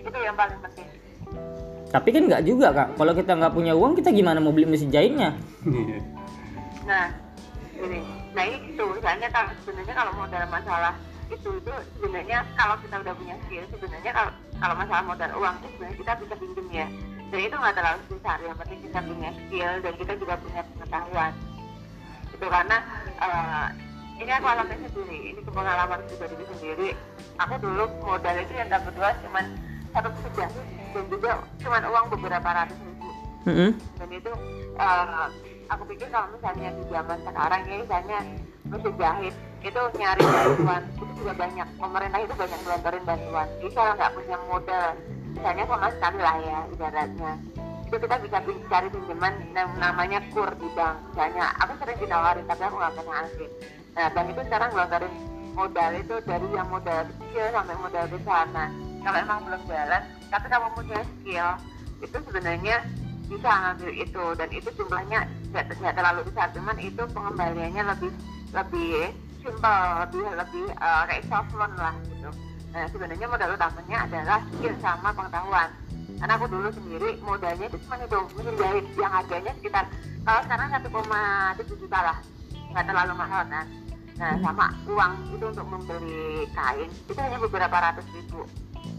[0.00, 0.88] Itu yang paling penting.
[1.90, 4.94] tapi kan nggak juga kak kalau kita nggak punya uang kita gimana mau beli mesin
[4.94, 5.34] jahitnya.
[6.86, 7.10] Nah,
[7.82, 7.98] ini,
[8.30, 8.84] nah itu.
[8.94, 10.94] Misalnya kalau sebenarnya kalau modal masalah
[11.30, 15.68] itu itu sebenarnya kalau kita udah punya skill sebenarnya kalau kalau masalah modal uang itu
[15.74, 16.86] sebenarnya kita bisa pinjam ya.
[17.30, 21.32] Dan itu nggak terlalu besar yang penting kita punya skill dan kita juga punya pengetahuan.
[22.34, 22.76] Itu karena
[23.22, 23.66] eh,
[24.20, 26.88] ini aku alami sendiri ini pengalaman pribadi sendiri.
[27.38, 29.44] Aku dulu modal itu yang dapat dua cuman
[29.94, 31.30] satu jahit dan juga
[31.62, 33.08] cuman uang beberapa ratus ribu.
[33.40, 33.72] Mm-mm.
[33.96, 34.32] dan itu
[34.76, 35.26] eh,
[35.72, 38.18] aku pikir kalau misalnya di zaman sekarang ya misalnya
[38.68, 40.82] mesin jahit itu nyari bantuan
[41.20, 43.48] juga banyak pemerintah itu banyak ngelontarin bantuan.
[43.60, 44.88] Jadi kalau nggak punya modal.
[45.30, 47.32] Misalnya sama sekali lah ya ibaratnya.
[47.86, 50.96] Itu kita bisa cari pinjaman yang namanya kur di bank.
[51.12, 53.50] Misalnya aku sering ditawarin tapi aku nggak pernah ambil
[53.90, 55.14] nah bank itu sekarang ngelontarin
[55.50, 58.70] modal itu dari yang modal kecil sampai modal besar nah
[59.02, 61.48] kalau emang belum jalan tapi kamu punya skill
[62.00, 62.76] itu sebenarnya
[63.30, 64.24] bisa ngambil itu.
[64.38, 68.10] Dan itu jumlahnya nggak terlalu besar cuman itu pengembaliannya lebih
[68.54, 72.30] lebih simpel lebih lebih eh, kayak soft loan lah gitu.
[72.70, 75.68] Nah sebenarnya modal utamanya adalah skill sama pengetahuan.
[76.20, 79.84] Karena aku dulu sendiri modalnya itu cuma itu mesin jahit yang harganya sekitar
[80.20, 82.16] kalau sekarang 1,7 juta lah.
[82.70, 83.66] Nggak terlalu mahal kan?
[84.20, 88.44] Nah sama uang itu untuk membeli kain itu hanya beberapa ratus ribu.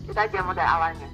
[0.09, 1.09] Itu aja modal awalnya.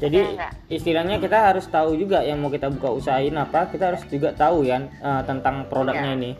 [0.00, 4.02] Jadi Iya, istilahnya kita harus tahu juga yang mau kita buka usahain apa, kita harus
[4.08, 6.18] juga tahu kan eh, tentang produknya Iya.
[6.20, 6.30] ini.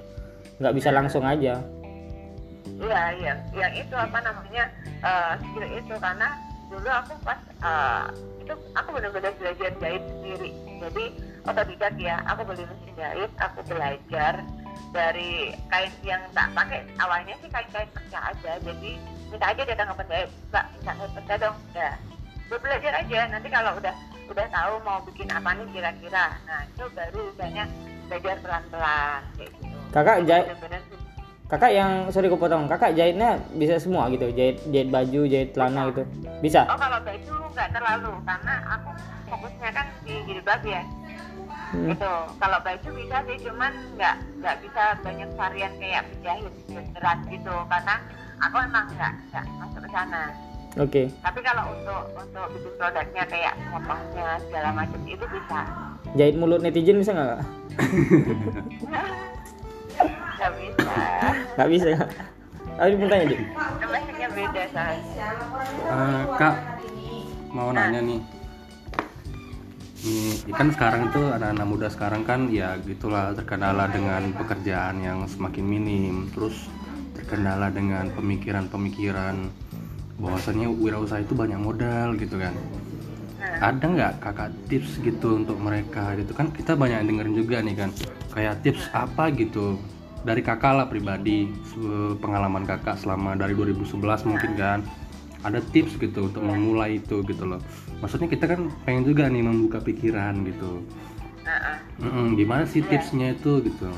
[0.60, 1.60] Nggak bisa langsung aja.
[2.80, 4.64] Iya iya, yang itu apa namanya
[5.04, 6.28] eh, skill itu karena
[6.72, 8.06] dulu aku pas eh,
[8.40, 10.50] itu aku benar-benar belajar jahit sendiri.
[10.80, 11.04] Jadi
[11.44, 14.40] otodidak ya, aku beli mesin jahit, aku belajar
[14.96, 18.52] dari kain yang tak pakai awalnya sih kain-kain pecah aja.
[18.64, 18.96] Jadi
[19.28, 21.56] minta aja datang ke penjahit, mbak minta kain pecah dong.
[21.76, 21.90] Ya,
[22.48, 23.18] gue belajar aja.
[23.28, 23.94] Nanti kalau udah
[24.30, 27.64] udah tahu mau bikin apa nih kira-kira, nah itu baru misalnya
[28.08, 29.76] belajar pelan-pelan kayak gitu.
[29.90, 30.82] Kakak jahit, Bener-bener
[31.50, 35.90] kakak yang sorry aku potong, kakak jahitnya bisa semua gitu, jahit jahit baju, jahit celana
[35.90, 36.02] gitu,
[36.38, 36.62] bisa.
[36.70, 38.90] Oh kalau baju nggak terlalu karena aku
[39.26, 40.82] fokusnya kan di jilbab ya.
[41.74, 41.90] Hmm.
[41.90, 47.54] Itu kalau baju bisa sih cuman nggak nggak bisa banyak varian kayak penjahit beneran gitu
[47.66, 47.94] karena
[48.38, 50.22] aku emang nggak nggak masuk ke sana.
[50.78, 51.02] Oke.
[51.18, 55.60] Tapi kalau untuk untuk bikin produknya kayak potongnya segala macam itu bisa.
[56.14, 57.42] Jahit mulut netizen bisa nggak?
[60.08, 60.94] Nggak bisa.
[61.56, 61.86] Nggak bisa.
[61.96, 62.10] Kak.
[62.80, 63.40] Ayo mau tanya dik.
[64.30, 65.28] Beda soalnya.
[65.90, 66.54] Eh, kak
[67.50, 68.22] mau nanya nih
[70.00, 75.60] Nih, kan sekarang itu anak-anak muda sekarang kan ya gitulah terkendala dengan pekerjaan yang semakin
[75.60, 76.72] minim, terus
[77.12, 79.52] terkendala dengan pemikiran-pemikiran
[80.16, 82.56] bahwasannya wirausaha itu banyak modal gitu kan.
[83.40, 86.36] Ada nggak kakak tips gitu untuk mereka gitu?
[86.36, 87.90] Kan kita banyak dengerin juga nih kan.
[88.36, 89.80] Kayak tips apa gitu?
[90.20, 91.48] Dari kakak lah pribadi
[92.20, 94.80] pengalaman kakak selama dari 2011 mungkin kan.
[95.40, 97.64] Ada tips gitu untuk memulai itu gitu loh.
[98.04, 100.84] Maksudnya kita kan pengen juga nih membuka pikiran gitu.
[101.40, 103.88] Nah, Mm-mm, gimana sih tipsnya itu gitu?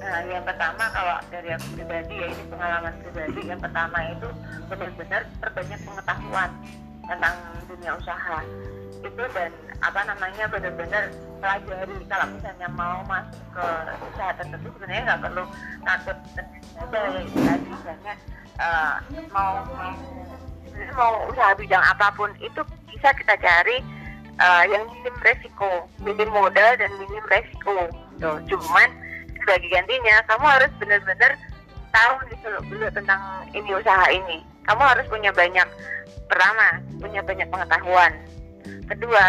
[0.00, 4.28] Nah, yang pertama kalau dari aku pribadi ya ini pengalaman pribadi yang pertama itu
[4.72, 6.50] benar-benar perbanyak pengetahuan
[7.08, 7.34] tentang
[7.66, 8.38] dunia usaha
[8.98, 11.04] itu dan apa namanya benar-benar
[11.38, 11.96] pelajari.
[12.10, 13.66] Kalau misalnya mau masuk ke
[14.12, 15.44] usaha tertentu sebenarnya nggak perlu
[15.86, 16.18] takut
[16.78, 18.14] ada ya misalnya
[18.58, 18.94] eh,
[19.30, 19.62] mau
[20.94, 23.78] mau usaha bidang apa pun itu bisa kita cari
[24.38, 27.86] eh, yang minim resiko minim modal dan minim resiko.
[28.18, 28.88] Tuh cuman
[29.38, 31.32] sebagai gantinya kamu harus benar-benar
[31.88, 33.20] tahu nih dulu, dulu tentang
[33.54, 35.68] ini usaha ini kamu harus punya banyak
[36.28, 38.12] pertama punya banyak pengetahuan.
[38.84, 39.24] Kedua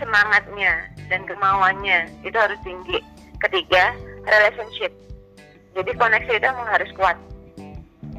[0.00, 3.04] semangatnya dan kemauannya itu harus tinggi.
[3.44, 3.92] Ketiga
[4.24, 4.92] relationship.
[5.76, 7.16] Jadi koneksi itu emang harus kuat.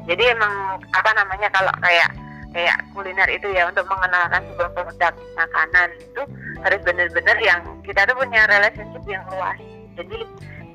[0.06, 2.10] Jadi emang apa namanya kalau kayak
[2.54, 6.22] kayak kuliner itu ya untuk mengenalkan sebuah produk makanan itu
[6.62, 9.58] harus benar-benar yang kita tuh punya relationship yang luas.
[9.98, 10.18] Jadi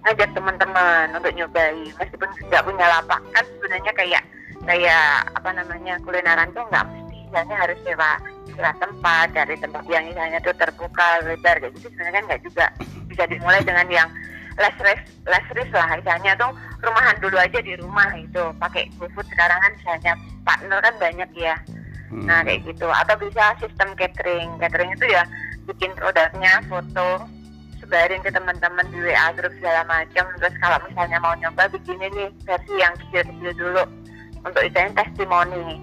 [0.03, 1.91] ngajak teman-teman untuk nyobain.
[1.95, 4.23] Meskipun nggak punya lapak kan sebenarnya kayak
[4.67, 7.17] kayak apa namanya kulineran tuh nggak mesti.
[7.31, 8.11] Misalnya harus sewa
[8.51, 12.65] sewa tempat dari tempat yang misalnya tuh terbuka lebar kayak gitu sebenarnya kan nggak juga.
[13.07, 14.09] Bisa dimulai dengan yang
[14.59, 15.87] less risk less risk lah.
[15.95, 16.51] Misalnya tuh
[16.83, 21.55] rumahan dulu aja di rumah itu pakai GoFood sekarang kan misalnya partner kan banyak ya.
[22.07, 22.23] Hmm.
[22.23, 22.87] nah kayak gitu.
[22.91, 24.51] Atau bisa sistem catering.
[24.59, 25.23] Catering itu ya
[25.67, 27.27] bikin produknya foto
[27.83, 30.27] sebarin ke teman-teman di WA grup segala macam.
[30.39, 33.83] Terus kalau misalnya mau nyoba bikin ini versi yang kecil-kecil dulu
[34.45, 35.81] untuk istilahnya testimoni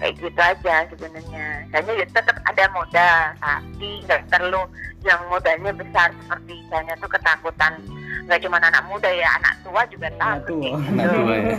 [0.00, 4.62] kayak gitu aja sebenarnya misalnya ya tetap ada modal tapi nggak perlu
[5.04, 7.72] yang modalnya besar seperti misalnya tuh ketakutan
[8.24, 10.60] nggak cuma anak muda ya anak tua juga Anak takut tua.
[10.62, 11.18] kayak Anak gitu.
[11.20, 11.54] tua ya.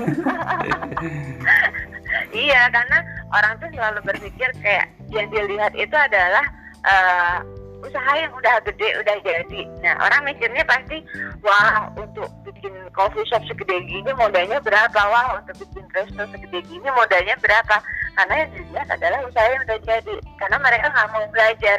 [2.49, 2.97] iya karena
[3.34, 6.45] orang tuh selalu berpikir kayak yang dia lihat itu adalah
[6.86, 7.38] eh,
[7.81, 9.61] usaha yang udah gede udah jadi.
[9.81, 11.01] Nah orang mikirnya pasti
[11.41, 15.01] wah untuk bikin coffee shop segede gini modalnya berapa?
[15.01, 17.81] Wah untuk bikin resto segede gini modalnya berapa?
[18.15, 20.15] Karena yang dilihat adalah usaha yang udah jadi.
[20.37, 21.77] Karena mereka nggak mau belajar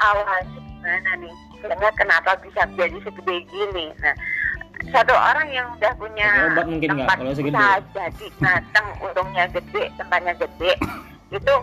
[0.00, 3.86] awalnya gimana nih karena kenapa bisa jadi segede gini.
[4.02, 4.14] Nah
[4.90, 7.54] satu orang yang udah punya obat mungkin tempat kalau segede?
[7.54, 10.72] usaha jadi matang untungnya gede tempatnya gede
[11.30, 11.54] itu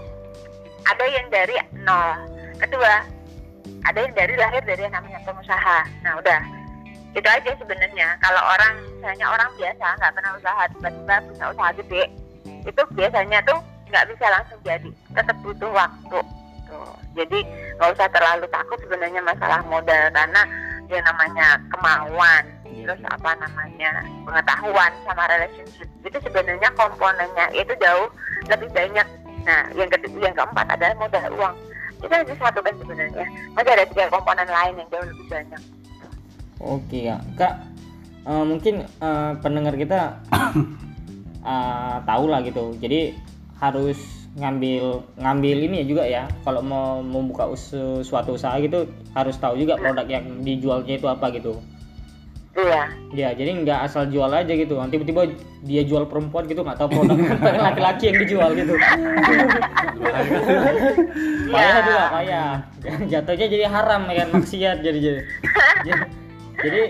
[0.88, 2.16] ada yang dari nol.
[2.60, 3.19] Kedua
[3.88, 5.80] ada yang dari lahir dari yang namanya pengusaha.
[6.06, 6.42] Nah udah.
[7.18, 8.22] Itu aja sebenarnya.
[8.22, 12.04] Kalau orang misalnya orang biasa nggak pernah usaha tiba-tiba punya usaha gede
[12.68, 14.90] itu biasanya tuh nggak bisa langsung jadi.
[15.16, 16.20] Tetap butuh waktu
[16.70, 17.40] tuh jadi
[17.82, 20.42] nggak usah terlalu takut sebenarnya masalah modal karena
[20.90, 23.92] yang namanya kemauan terus apa namanya
[24.26, 25.90] pengetahuan sama relationship.
[26.06, 28.10] Itu sebenarnya komponennya itu jauh
[28.50, 29.08] lebih banyak.
[29.46, 31.56] Nah yang kedua yang keempat adalah modal uang
[32.00, 35.62] itu hanya satu kan sebenarnya masih ada tiga komponen lain yang jauh lebih banyak
[36.60, 37.54] Oke kak, kak
[38.28, 40.20] eh, mungkin eh, pendengar kita
[41.48, 42.76] eh, tahu lah gitu.
[42.84, 43.16] Jadi
[43.64, 43.96] harus
[44.36, 46.24] ngambil ngambil ini ya juga ya.
[46.44, 47.72] Kalau mau membuka us-
[48.04, 51.64] suatu usaha gitu harus tahu juga produk yang dijualnya itu apa gitu.
[52.52, 54.74] Iya Ya jadi nggak asal jual aja gitu.
[54.76, 57.18] Nanti tiba-tiba dia jual perempuan gitu nggak tahu produk
[57.60, 58.74] laki-laki yang dijual gitu.
[61.50, 61.82] payah Iya.
[61.82, 62.52] juga payah.
[63.08, 65.20] Jatuhnya jadi haram ya kan maksiat jadi jadi.
[66.64, 66.82] jadi,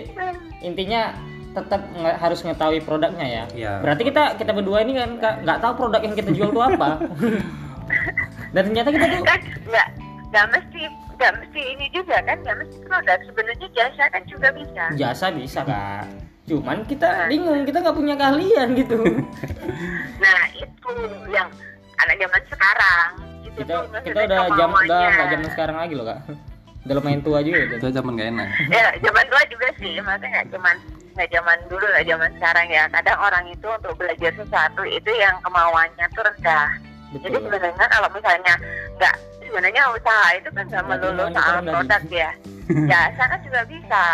[0.60, 1.14] intinya
[1.50, 3.44] tetap nge- harus mengetahui produknya ya.
[3.50, 3.72] Iya.
[3.80, 6.88] Berarti kita kita berdua ini kan nggak tahu produk yang kita jual itu apa.
[8.54, 9.86] Dan ternyata kita tuh kan nggak
[10.30, 10.80] nggak mesti
[11.20, 15.60] nggak mesti ini juga kan nggak mesti produk sebenarnya jasa kan juga bisa jasa bisa
[15.68, 16.08] kak.
[16.48, 19.04] Cuman kita bingung kita nggak punya keahlian gitu.
[20.24, 20.92] nah itu
[21.28, 21.52] yang
[22.00, 23.08] anak zaman sekarang
[23.44, 26.20] itu Kita tuh kita udah jam udah nggak zaman sekarang lagi loh kak.
[26.88, 27.76] Udah lumayan tua juga.
[27.76, 28.48] Itu zaman gak enak.
[28.80, 30.76] ya zaman dulu juga sih maksudnya nggak cuman
[31.20, 35.36] nggak zaman dulu nggak zaman sekarang ya kadang orang itu untuk belajar sesuatu itu yang
[35.44, 36.70] kemauannya tuh rendah
[37.10, 37.42] jadi Betul.
[37.50, 38.54] sebenarnya kalau misalnya
[38.96, 39.16] nggak
[39.50, 42.30] sebenarnya usaha itu kan nggak melulu soal produk ya.
[42.90, 44.04] Jasa kan juga bisa.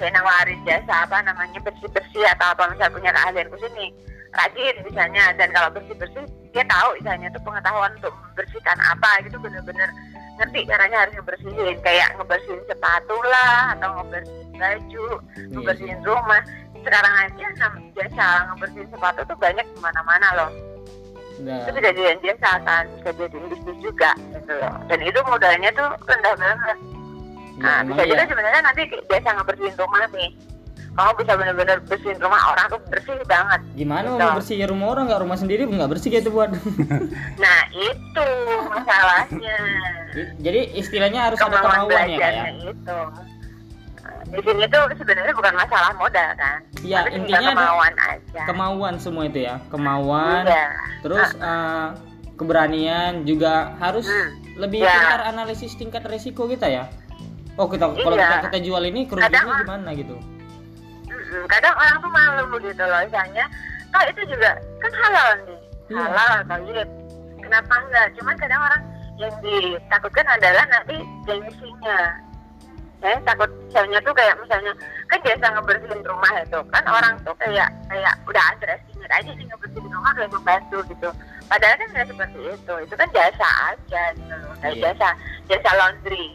[0.00, 3.92] Kayak nawarin jasa apa namanya bersih bersih atau apa misalnya punya keahlian khusus nih
[4.32, 5.24] rajin misalnya.
[5.36, 6.24] Dan kalau bersih bersih
[6.56, 9.92] dia tahu misalnya tuh pengetahuan untuk membersihkan apa gitu bener-bener
[10.40, 11.76] ngerti caranya harus ngebersihin.
[11.84, 15.06] Kayak ngebersihin sepatu lah atau ngebersihin baju
[15.52, 16.42] ngebersihin rumah.
[16.80, 17.46] Sekarang aja
[17.92, 20.69] jasa ngebersihin sepatu tuh banyak ke mana-mana loh
[21.40, 21.56] Udah.
[21.58, 25.88] itu bisa jadi jasa kan bisa jadi bisnis juga gitu loh dan itu modalnya tuh
[26.04, 26.78] rendah banget
[27.52, 28.30] Ya, nah emang bisa juga iya.
[28.32, 30.30] sebenarnya nanti biasa ngebersihin rumah nih
[30.90, 34.16] kamu bisa bener-bener bersihin rumah orang tuh bersih banget Gimana Gitu.
[34.18, 36.50] mau bersih rumah orang nggak rumah sendiri nggak bersih gitu buat.
[37.44, 38.26] nah itu
[38.66, 39.56] masalahnya
[40.40, 42.44] Jadi istilahnya harus ada kemauan kemauan ya ya.
[42.64, 42.98] itu
[44.30, 48.94] Di sini tuh sebenarnya bukan masalah modal kan Iya, Tapi intinya ada kemauan aja Kemauan
[48.96, 49.54] semua itu ya.
[49.68, 50.42] Kemauan.
[50.46, 50.66] Iya.
[51.02, 51.86] Terus eh,
[52.34, 54.30] keberanian juga harus Hmm.
[54.56, 54.92] lebih Ya.
[54.92, 56.84] pintar analisis tingkat resiko kita ya.
[57.56, 58.24] Oh kita kalau Iya.
[58.24, 60.16] kita, kita jual ini kerugiannya gimana gitu?
[61.46, 63.44] Kadang orang tuh malu gitu loh misalnya
[63.90, 65.98] oh itu juga kan halal nih Iya.
[66.06, 66.88] halal toyib
[67.40, 68.82] kenapa enggak cuman kadang orang
[69.18, 71.98] yang ditakutkan adalah nanti gengsinya
[73.00, 74.72] saya takut misalnya tuh kayak misalnya
[75.06, 79.88] kan biasa ngebersihin rumah itu kan orang tuh kayak kayak udah underestimate aja sih ngebersihin
[79.88, 81.08] rumah kayak membantu gitu.
[81.46, 82.74] Padahal kan nggak seperti itu.
[82.84, 84.52] Itu kan jasa aja gitu loh.
[84.60, 84.82] Kayak Iya.
[84.86, 85.08] jasa
[85.48, 86.26] jasa laundry.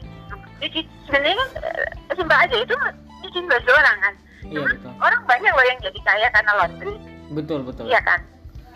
[0.57, 2.75] Cuci sebenarnya kan eh, simpel aja itu
[3.21, 4.13] cuci baju orang kan.
[4.41, 4.91] Iya Cuman betul.
[4.99, 6.95] orang banyak loh yang jadi kaya karena laundry.
[7.31, 7.85] Betul betul.
[7.85, 8.19] iya kan?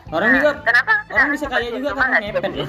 [0.10, 2.52] Orang Nah, juga kenapa orang kenapa bisa kaya juga karena ngepet.
[2.54, 2.66] Ya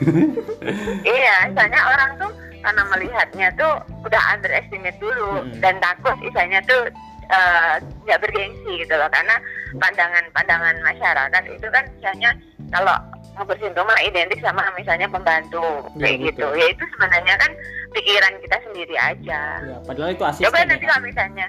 [1.04, 5.58] iya misalnya orang tuh karena melihatnya tuh udah underestimate dulu Mm-mm.
[5.58, 6.88] dan takut misalnya tuh
[7.26, 9.36] eh, nggak bergengsi gitu loh karena
[9.80, 12.30] pandangan-pandangan masyarakat itu kan misalnya
[12.70, 12.96] kalau
[13.34, 15.62] ngebersihin rumah identik sama misalnya pembantu
[15.94, 16.58] Ya, kayak gitu betul.
[16.58, 17.50] ya itu sebenarnya kan
[17.90, 20.46] pikiran kita sendiri aja Ya, padahal itu asisten.
[20.46, 20.90] coba ya, nanti Kak.
[20.90, 21.46] kalau misalnya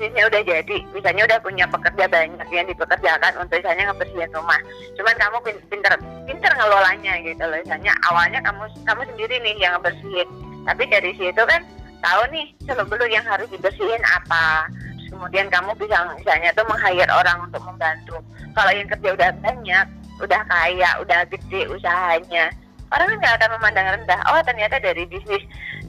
[0.00, 4.56] bisnisnya udah jadi misalnya udah punya pekerja banyak yang dipekerjakan untuk misalnya ngebersihin rumah.
[4.96, 5.92] Cuman kamu pin- pinter
[6.24, 10.28] pinter ngelolanya gitu loh misalnya awalnya kamu kamu sendiri nih yang ngebersihin.
[10.64, 11.60] Tapi dari situ kan
[12.00, 14.72] tahu nih beluk yang harus dibersihin apa.
[15.12, 18.16] Kemudian kamu bisa misalnya tuh meng-hire orang untuk membantu.
[18.56, 19.86] Kalau yang kerja udah banyak
[20.24, 22.48] udah kaya udah gede usahanya
[22.90, 24.20] orang kan nggak akan memandang rendah.
[24.32, 25.44] Oh ternyata dari bisnis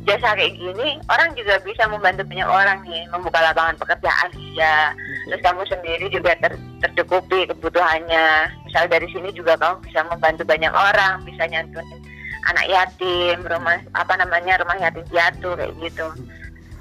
[0.06, 4.96] jasa kayak gini orang juga bisa membantu banyak orang nih membuka lapangan pekerjaan ya
[5.30, 10.74] terus kamu sendiri juga ter- tercukupi kebutuhannya misal dari sini juga kamu bisa membantu banyak
[10.74, 12.02] orang bisa nyantunin
[12.50, 16.08] anak yatim rumah apa namanya rumah yatim piatu kayak gitu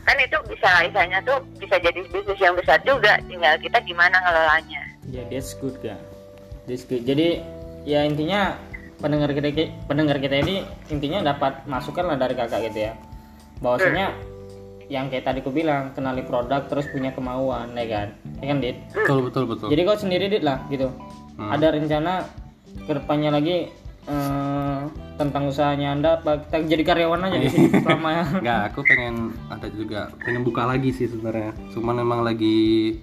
[0.09, 4.91] kan itu bisa misalnya tuh bisa jadi bisnis yang besar juga tinggal kita gimana ngelolanya
[5.11, 5.99] Ya, that's good kan.
[6.71, 7.03] That's good.
[7.03, 7.43] Jadi
[7.83, 8.55] ya intinya
[9.03, 9.51] pendengar kita
[9.91, 12.93] pendengar kita ini intinya dapat masukan lah dari kakak gitu ya.
[13.61, 14.17] Bahwasanya
[14.91, 18.09] yang kayak tadi ku bilang kenali produk terus punya kemauan ya kan.
[18.43, 18.77] Ya kan Dit?
[18.91, 20.91] betul betul betul Jadi kau sendiri Dit lah gitu.
[21.39, 21.55] Hmm.
[21.55, 22.27] Ada rencana
[22.85, 23.71] ke depannya lagi
[24.11, 24.81] eh,
[25.15, 29.69] tentang usahanya anda apa kita jadi karyawan aja di sini selama Enggak, aku pengen ada
[29.71, 31.55] juga pengen buka lagi sih sebenarnya.
[31.71, 32.99] Cuman memang lagi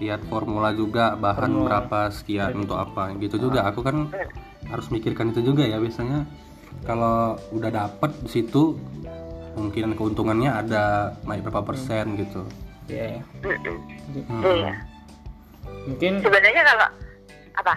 [0.00, 3.68] lihat formula juga bahan berapa sekian untuk apa gitu juga.
[3.68, 4.08] Aku kan
[4.72, 6.24] harus mikirkan itu juga ya biasanya
[6.88, 8.76] kalau udah dapet di situ
[9.56, 12.44] mungkin keuntungannya ada naik berapa persen gitu.
[12.86, 13.18] ya
[14.28, 14.44] Hmm.
[14.44, 14.72] iya.
[15.88, 16.88] Mungkin sebenarnya kalau
[17.56, 17.74] apa?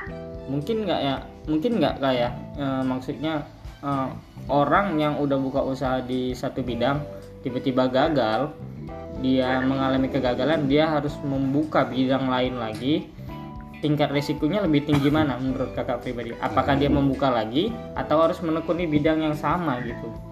[0.51, 1.15] Mungkin nggak ya
[1.49, 3.33] mungkin nggak kayak eh, maksudnya
[3.81, 4.09] eh,
[4.51, 7.01] orang yang udah buka usaha di satu bidang
[7.41, 8.53] tiba-tiba gagal
[9.23, 13.07] dia mengalami kegagalan dia harus membuka bidang lain lagi.
[13.79, 16.35] Tingkat resikonya lebih tinggi mana menurut kakak pribadi?
[16.43, 20.28] Apakah dia membuka lagi atau harus menekuni bidang yang sama gitu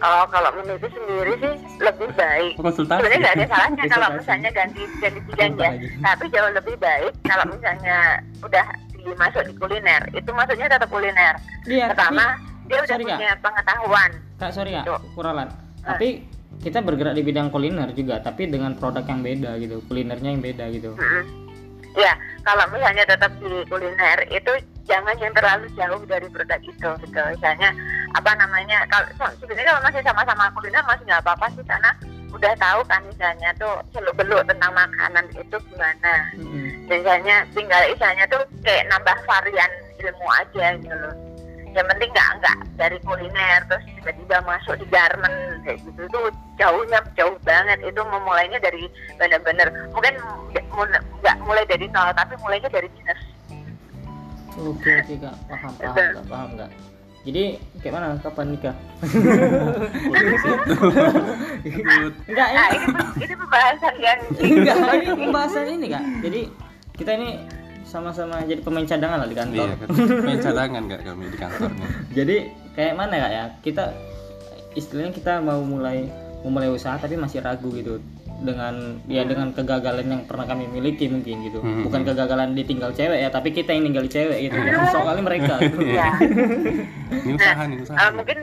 [0.00, 2.52] Oh, kalau menurutku sendiri sih lebih baik.
[2.56, 2.98] Konsultasi.
[2.98, 5.70] Sebenarnya nggak ada salahnya kalau misalnya ganti ganti bidang ya.
[6.00, 7.96] Tapi jauh lebih baik kalau misalnya
[8.40, 10.02] udah dimasuk di kuliner.
[10.10, 11.34] Itu maksudnya tetap kuliner.
[11.64, 12.24] iya tapi Pertama,
[12.64, 13.16] dia udah sorry, Kak.
[13.18, 14.10] punya pengetahuan.
[14.36, 15.00] kak sorry Tuh.
[15.12, 15.48] kuralan
[15.80, 16.24] tapi
[16.58, 20.64] kita bergerak di bidang kuliner juga tapi dengan produk yang beda gitu kulinernya yang beda
[20.70, 21.24] gitu Mm-mm.
[21.92, 24.52] Ya, kalau misalnya tetap di kuliner itu
[24.88, 27.20] jangan yang terlalu jauh dari produk itu gitu.
[27.36, 27.70] Misalnya
[28.16, 28.86] apa namanya?
[28.88, 29.06] Kalau
[29.40, 31.90] sebenarnya kalau masih sama-sama kuliner masih nggak apa-apa sih karena
[32.30, 36.14] udah tahu kan misalnya tuh seluk beluk tentang makanan itu gimana.
[36.38, 36.86] Mm-mm.
[36.86, 41.14] Misalnya tinggal misalnya tuh kayak nambah varian ilmu aja gitu loh.
[41.70, 46.26] Yang penting nggak nggak dari kuliner terus tiba-tiba masuk di garment kayak gitu tuh
[46.58, 48.90] jauhnya jauh banget itu memulainya dari
[49.22, 50.18] bener-bener mungkin
[51.22, 53.20] nggak mulai dari nol tapi mulainya dari minus
[54.58, 56.70] Oke oke kak paham paham kak paham kak.
[57.20, 58.74] Jadi kayak mana kapan nikah?
[62.26, 66.02] Enggak nah ini pembahasan yang enggak ini pembahasan ini kak.
[66.24, 66.40] Jadi
[66.96, 67.30] kita ini
[67.84, 69.66] sama-sama jadi pemain cadangan lah di kantor.
[69.66, 69.88] Iya kan.
[70.24, 71.86] Main cadangan nggak kami di kantornya.
[72.16, 72.36] Jadi
[72.72, 73.44] kayak mana kak ya?
[73.60, 73.84] Kita
[74.78, 76.06] istilahnya kita mau mulai
[76.40, 78.00] memulai usaha tapi masih ragu gitu
[78.40, 78.74] dengan
[79.04, 81.84] ya dengan kegagalan yang pernah kami miliki mungkin gitu Hmm.
[81.84, 84.66] bukan kegagalan ditinggal cewek ya tapi kita yang ninggal cewek gitu Hmm.
[84.66, 85.76] kan soalnya mereka gitu.
[85.84, 86.08] ya
[87.20, 87.96] Ini usaha nih usaha.
[87.98, 88.38] Eh, mungkin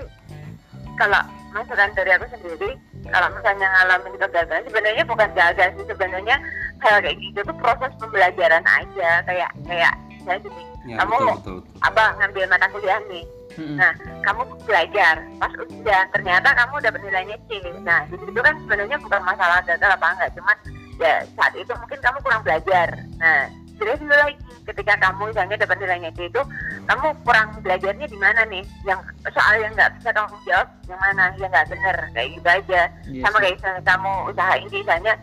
[0.94, 2.70] kalau masukan dari aku sendiri
[3.08, 6.36] kalau misalnya ngalamin kegagalan sebenarnya bukan gagal sih sebenarnya
[6.78, 11.56] hal kayak gitu tuh proses pembelajaran aja kayak kayak saya gini Ya, kamu betul, betul,
[11.60, 11.84] betul.
[11.84, 13.24] apa ngambil mata kuliah nih
[13.58, 13.78] Mm-mm.
[13.78, 17.58] Nah, kamu belajar, pas udah ternyata kamu dapat nilainya C.
[17.82, 20.58] Nah, di situ kan sebenarnya bukan masalah gagal apa enggak, cuman
[21.02, 22.88] ya saat itu mungkin kamu kurang belajar.
[23.18, 23.50] Nah,
[23.82, 24.38] terus dulu lagi
[24.70, 26.42] ketika kamu misalnya dapat nilainya C itu,
[26.86, 28.64] kamu kurang belajarnya di mana nih?
[28.86, 29.00] Yang
[29.34, 32.82] soal yang nggak bisa kamu jawab, yang mana yang nggak bener, kayak gitu aja.
[33.10, 35.14] Iya Sama kayak misalnya kamu usaha ini, misalnya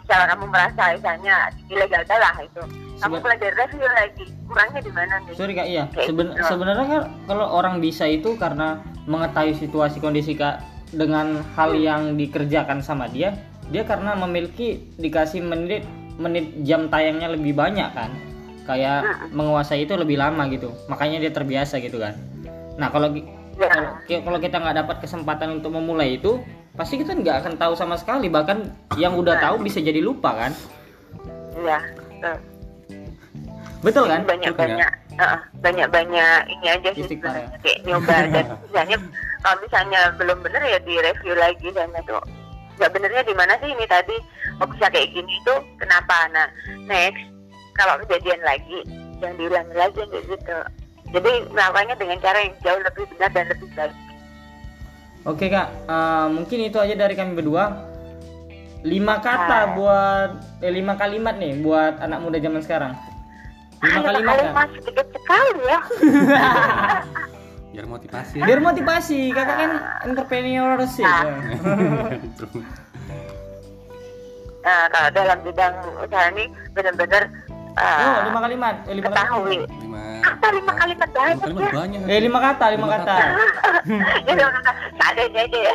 [0.00, 1.36] misalnya kamu merasa misalnya
[1.68, 2.62] ilegal lah itu,
[3.02, 5.34] kamu belajar review lagi, kurangnya di mana nih?
[5.34, 5.84] Sorry kak, iya.
[5.98, 6.46] Seben- gitu.
[6.46, 10.62] sebenarnya kan kalau orang bisa itu karena mengetahui situasi kondisi kak
[10.92, 13.34] dengan hal yang dikerjakan sama dia,
[13.68, 15.82] dia karena memiliki dikasih menit
[16.20, 18.12] menit jam tayangnya lebih banyak kan,
[18.62, 20.70] kayak menguasai itu lebih lama gitu.
[20.86, 22.14] Makanya dia terbiasa gitu kan.
[22.76, 23.10] Nah kalau
[23.52, 23.68] Ya.
[23.68, 26.40] kalau ki- kalau kita nggak dapat kesempatan untuk memulai itu,
[26.72, 28.28] pasti kita nggak akan tahu sama sekali.
[28.28, 28.58] Bahkan
[28.96, 30.52] yang udah tahu bisa jadi lupa kan.
[31.56, 31.78] Iya.
[33.82, 34.06] Betul.
[34.06, 34.22] Betul kan?
[34.24, 34.90] banyak banyak
[35.60, 37.08] banyak banyak ini aja sih ya.
[37.10, 38.96] sebenarnya kayak nyoba dan misalnya
[39.42, 42.18] kalau misalnya belum bener ya di review lagi dan itu
[42.80, 44.16] nggak benernya di mana sih ini tadi
[44.58, 46.48] kok bisa kayak gini tuh kenapa nah
[46.88, 47.22] next
[47.76, 48.78] kalau kejadian lagi
[49.20, 50.58] jangan diulangi lagi kayak gitu
[51.12, 53.96] jadi melakukannya dengan cara yang jauh lebih benar dan lebih baik
[55.22, 57.70] Oke kak, eh, mungkin itu aja dari kami berdua.
[58.82, 62.98] Lima kata buat, eh, lima kalimat nih buat anak muda zaman sekarang.
[63.82, 64.76] Lima kalimat kalimat kak.
[64.78, 65.80] sedikit sekali ya
[67.72, 69.70] biar motivasi Biar motivasi, kakak kan
[70.04, 71.08] entrepreneurship.
[71.08, 71.24] Ah.
[71.24, 71.56] ya.
[74.62, 77.32] nah, kalau dalam bidang usaha ini benar-benar
[77.74, 79.24] uh, Oh, lima kalimat, eh, lima kalimat.
[79.24, 82.94] ketahui lima apa lima kalimat lima banyak kalimat ya banyak Eh, lima kata, lima Lima
[82.94, 83.16] kata.
[84.28, 84.62] Jadi udah
[84.92, 85.74] seadanya aja ya.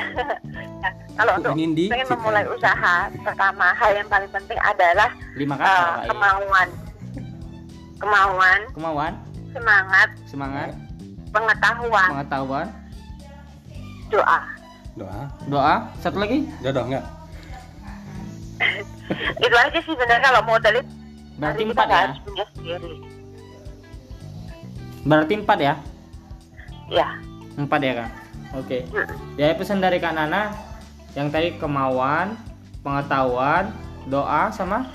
[0.78, 5.74] Nah, kalau untuk pengen memulai usaha, pertama hal yang paling penting adalah Lima kata.
[5.74, 6.68] uh, kemauan,
[7.98, 9.14] kemauan, Kemauan,
[9.52, 10.70] semangat, semangat,
[11.34, 12.68] pengetahuan, pengetahuan,
[14.14, 14.40] doa.
[14.98, 15.76] doa doa.
[16.02, 16.46] Satu lagi.
[16.62, 17.06] jodoh enggak
[19.46, 20.92] Itu aja sih benar kalau modal itu
[21.38, 21.98] Berarti empat ya.
[22.02, 22.94] harus punya sendiri.
[25.06, 25.74] Berarti empat ya.
[26.90, 27.08] Ya.
[27.54, 28.10] Empat ya kak.
[28.58, 28.78] Oke.
[28.90, 29.08] Mm.
[29.38, 30.50] Jadi pesan dari Kak Nana
[31.14, 32.34] yang tadi kemauan,
[32.82, 33.70] pengetahuan,
[34.10, 34.90] doa sama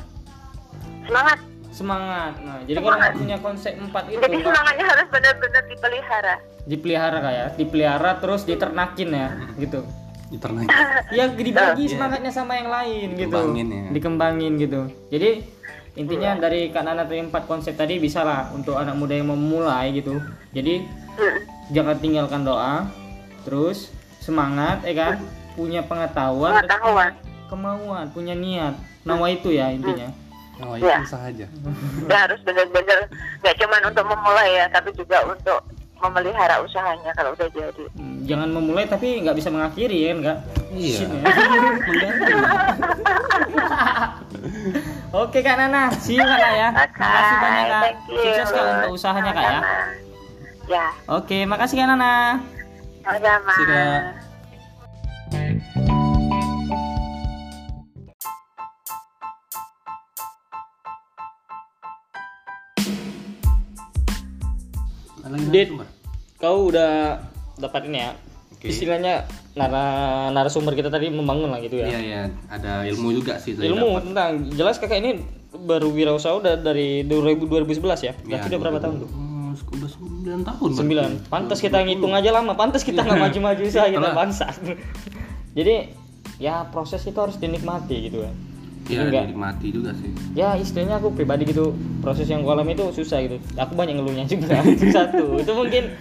[1.06, 1.38] Semangat.
[1.72, 2.36] Semangat.
[2.38, 6.34] Nah, jadi kalau nggak punya konsep empat itu Jadi semangatnya harus benar-benar dipelihara.
[6.62, 9.26] dipelihara kak ya, dipelihara terus diternakin ya,
[9.58, 9.82] gitu.
[10.30, 10.64] internet
[11.12, 11.92] Ya dibagi Iya.
[11.92, 13.28] semangatnya sama yang lain gitu.
[13.28, 13.84] Dikembangin ya.
[13.90, 14.80] Dikembangin gitu.
[15.08, 15.30] Jadi
[15.94, 19.36] intinya dari Kak Nana tadi empat konsep tadi bisa lah untuk anak muda yang mau
[19.36, 20.16] memulai gitu.
[20.50, 21.38] Jadi Mm.
[21.68, 22.88] jangan tinggalkan doa,
[23.42, 25.12] terus semangat, ya kan?
[25.52, 27.12] Punya pengetahuan, Pengetahuan.
[27.46, 28.72] kemauan, punya niat.
[29.02, 30.08] Nawa itu ya intinya.
[30.60, 30.96] Oh Iya.
[30.96, 31.46] itu usaha aja
[32.04, 32.98] Ya harus benar-benar
[33.40, 35.60] nggak cuma untuk memulai ya, tapi juga untuk
[35.98, 37.84] memelihara usahanya kalau udah jadi.
[37.94, 40.38] Hmm, Jangan memulai tapi nggak bisa mengakhiri ya enggak?
[40.68, 40.96] Iya.
[40.98, 41.22] Shit, ya.
[45.14, 46.68] Oke Kak Nana, see you Kak Nana ya.
[46.74, 47.82] Oke, Makasih banyak Kak.
[48.08, 49.60] Sukses Kak untuk usahanya Kak ya.
[50.64, 52.38] Ya, Oke, makasih Kak Nana.
[53.02, 53.52] sama-sama.
[65.48, 65.68] Dit.
[66.36, 67.22] Kau udah
[67.56, 68.10] dapat ini ya.
[68.52, 68.68] Oke.
[68.68, 69.84] Istilahnya nara
[70.28, 71.86] narasumber kita tadi membangun lah gitu ya.
[71.88, 74.02] Iya iya, ada ilmu juga sih tadi Ilmu dapat.
[74.06, 75.10] tentang jelas kakak ini
[75.52, 78.12] baru wirausaha udah dari 2000 2011 ya.
[78.16, 78.84] Berarti Iya, udah berapa 2000.
[78.84, 79.10] tahun tuh?
[79.72, 80.68] Udah 9 tahun.
[80.68, 80.78] berarti.
[80.78, 81.10] Sembilan.
[81.28, 82.52] Pantas kita ngitung aja lama.
[82.54, 84.46] Pantas kita nggak maju-maju usaha kita bangsa.
[85.58, 85.74] Jadi
[86.38, 88.34] ya proses itu harus dinikmati gitu kan.
[88.84, 90.10] Iya, dinikmati juga sih.
[90.32, 94.58] ya istilahnya aku pribadi gitu proses yang kolam itu susah gitu aku banyak ngeluhnya juga
[94.68, 95.94] itu satu itu mungkin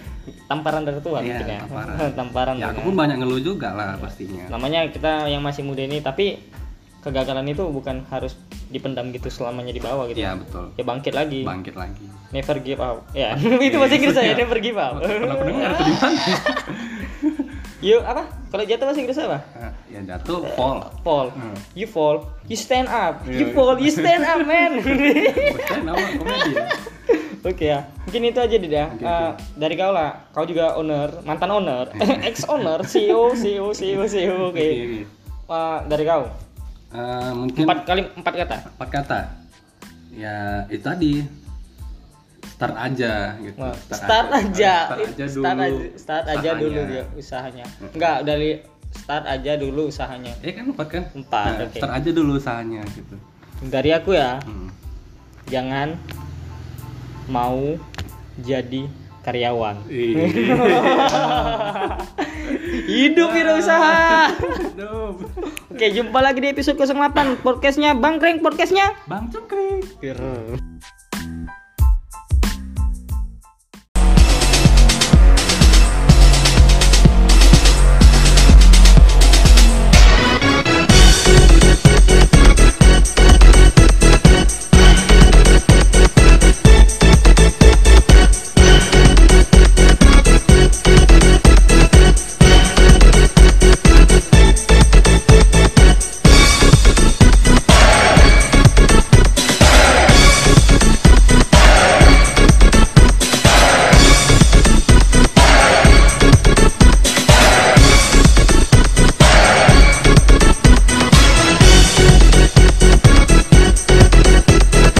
[0.44, 1.94] tamparan dari Tuhan Iya, ya tamparan.
[2.18, 4.44] tamparan Ya gitu aku pun banyak ngeluh juga lah pastinya.
[4.48, 6.42] namanya kita yang masih muda ini tapi
[6.98, 10.70] kegagalan itu bukan harus dipendam gitu selamanya di bawah gitu Iya betul.
[10.72, 12.06] ya bangkit lagi Bangkit lagi.
[12.30, 13.34] never give up ya
[13.66, 16.20] itu bahasa Inggris saya never give up Pernah pendengar tuh di mana?
[17.82, 19.42] Yuk apa kalau jatuh bahasa Inggris apa
[19.90, 20.78] ya jatuh fall.
[21.02, 21.54] fall Hmm.
[21.74, 22.16] you fall
[22.46, 23.52] you stand up you Iya.
[23.52, 24.78] fall you stand up man
[25.86, 26.66] nama komedi ya.
[27.42, 28.86] Oke ya, mungkin itu aja ya.
[28.86, 31.90] Oke, Eh, dari kau lah, kau juga owner, mantan owner,
[32.22, 34.46] ex owner, CEO, CEO, CEO, CEO.
[34.46, 34.62] Oke.
[34.62, 35.00] Oke, oke.
[35.50, 36.22] Eh, dari kau,
[36.94, 38.56] Eh, mungkin empat kali empat kata.
[38.70, 39.18] empat kata.
[40.14, 40.36] Ya
[40.68, 41.12] itu tadi
[42.62, 43.58] start aja gitu.
[43.58, 45.42] Wah, start aja, Start aja dulu.
[45.42, 46.62] start aja, start aja usahanya.
[46.62, 47.64] dulu dia usahanya.
[47.90, 48.50] Enggak dari
[48.92, 50.32] start aja dulu usahanya.
[50.40, 51.04] Eh kan empat kan?
[51.12, 51.76] Empat, Nah, oke.
[51.76, 53.16] Start aja dulu usahanya gitu.
[53.64, 54.70] Dari aku ya, Hmm.
[55.46, 55.98] jangan
[57.26, 57.74] mau
[58.38, 58.86] jadi
[59.22, 59.76] karyawan.
[62.84, 64.30] Hidup wirausaha.
[65.68, 68.94] Oke, jumpa lagi di episode 08 podcastnya Bang Kreng podcastnya.
[69.04, 69.30] Bang.
[69.98, 70.58] Keren.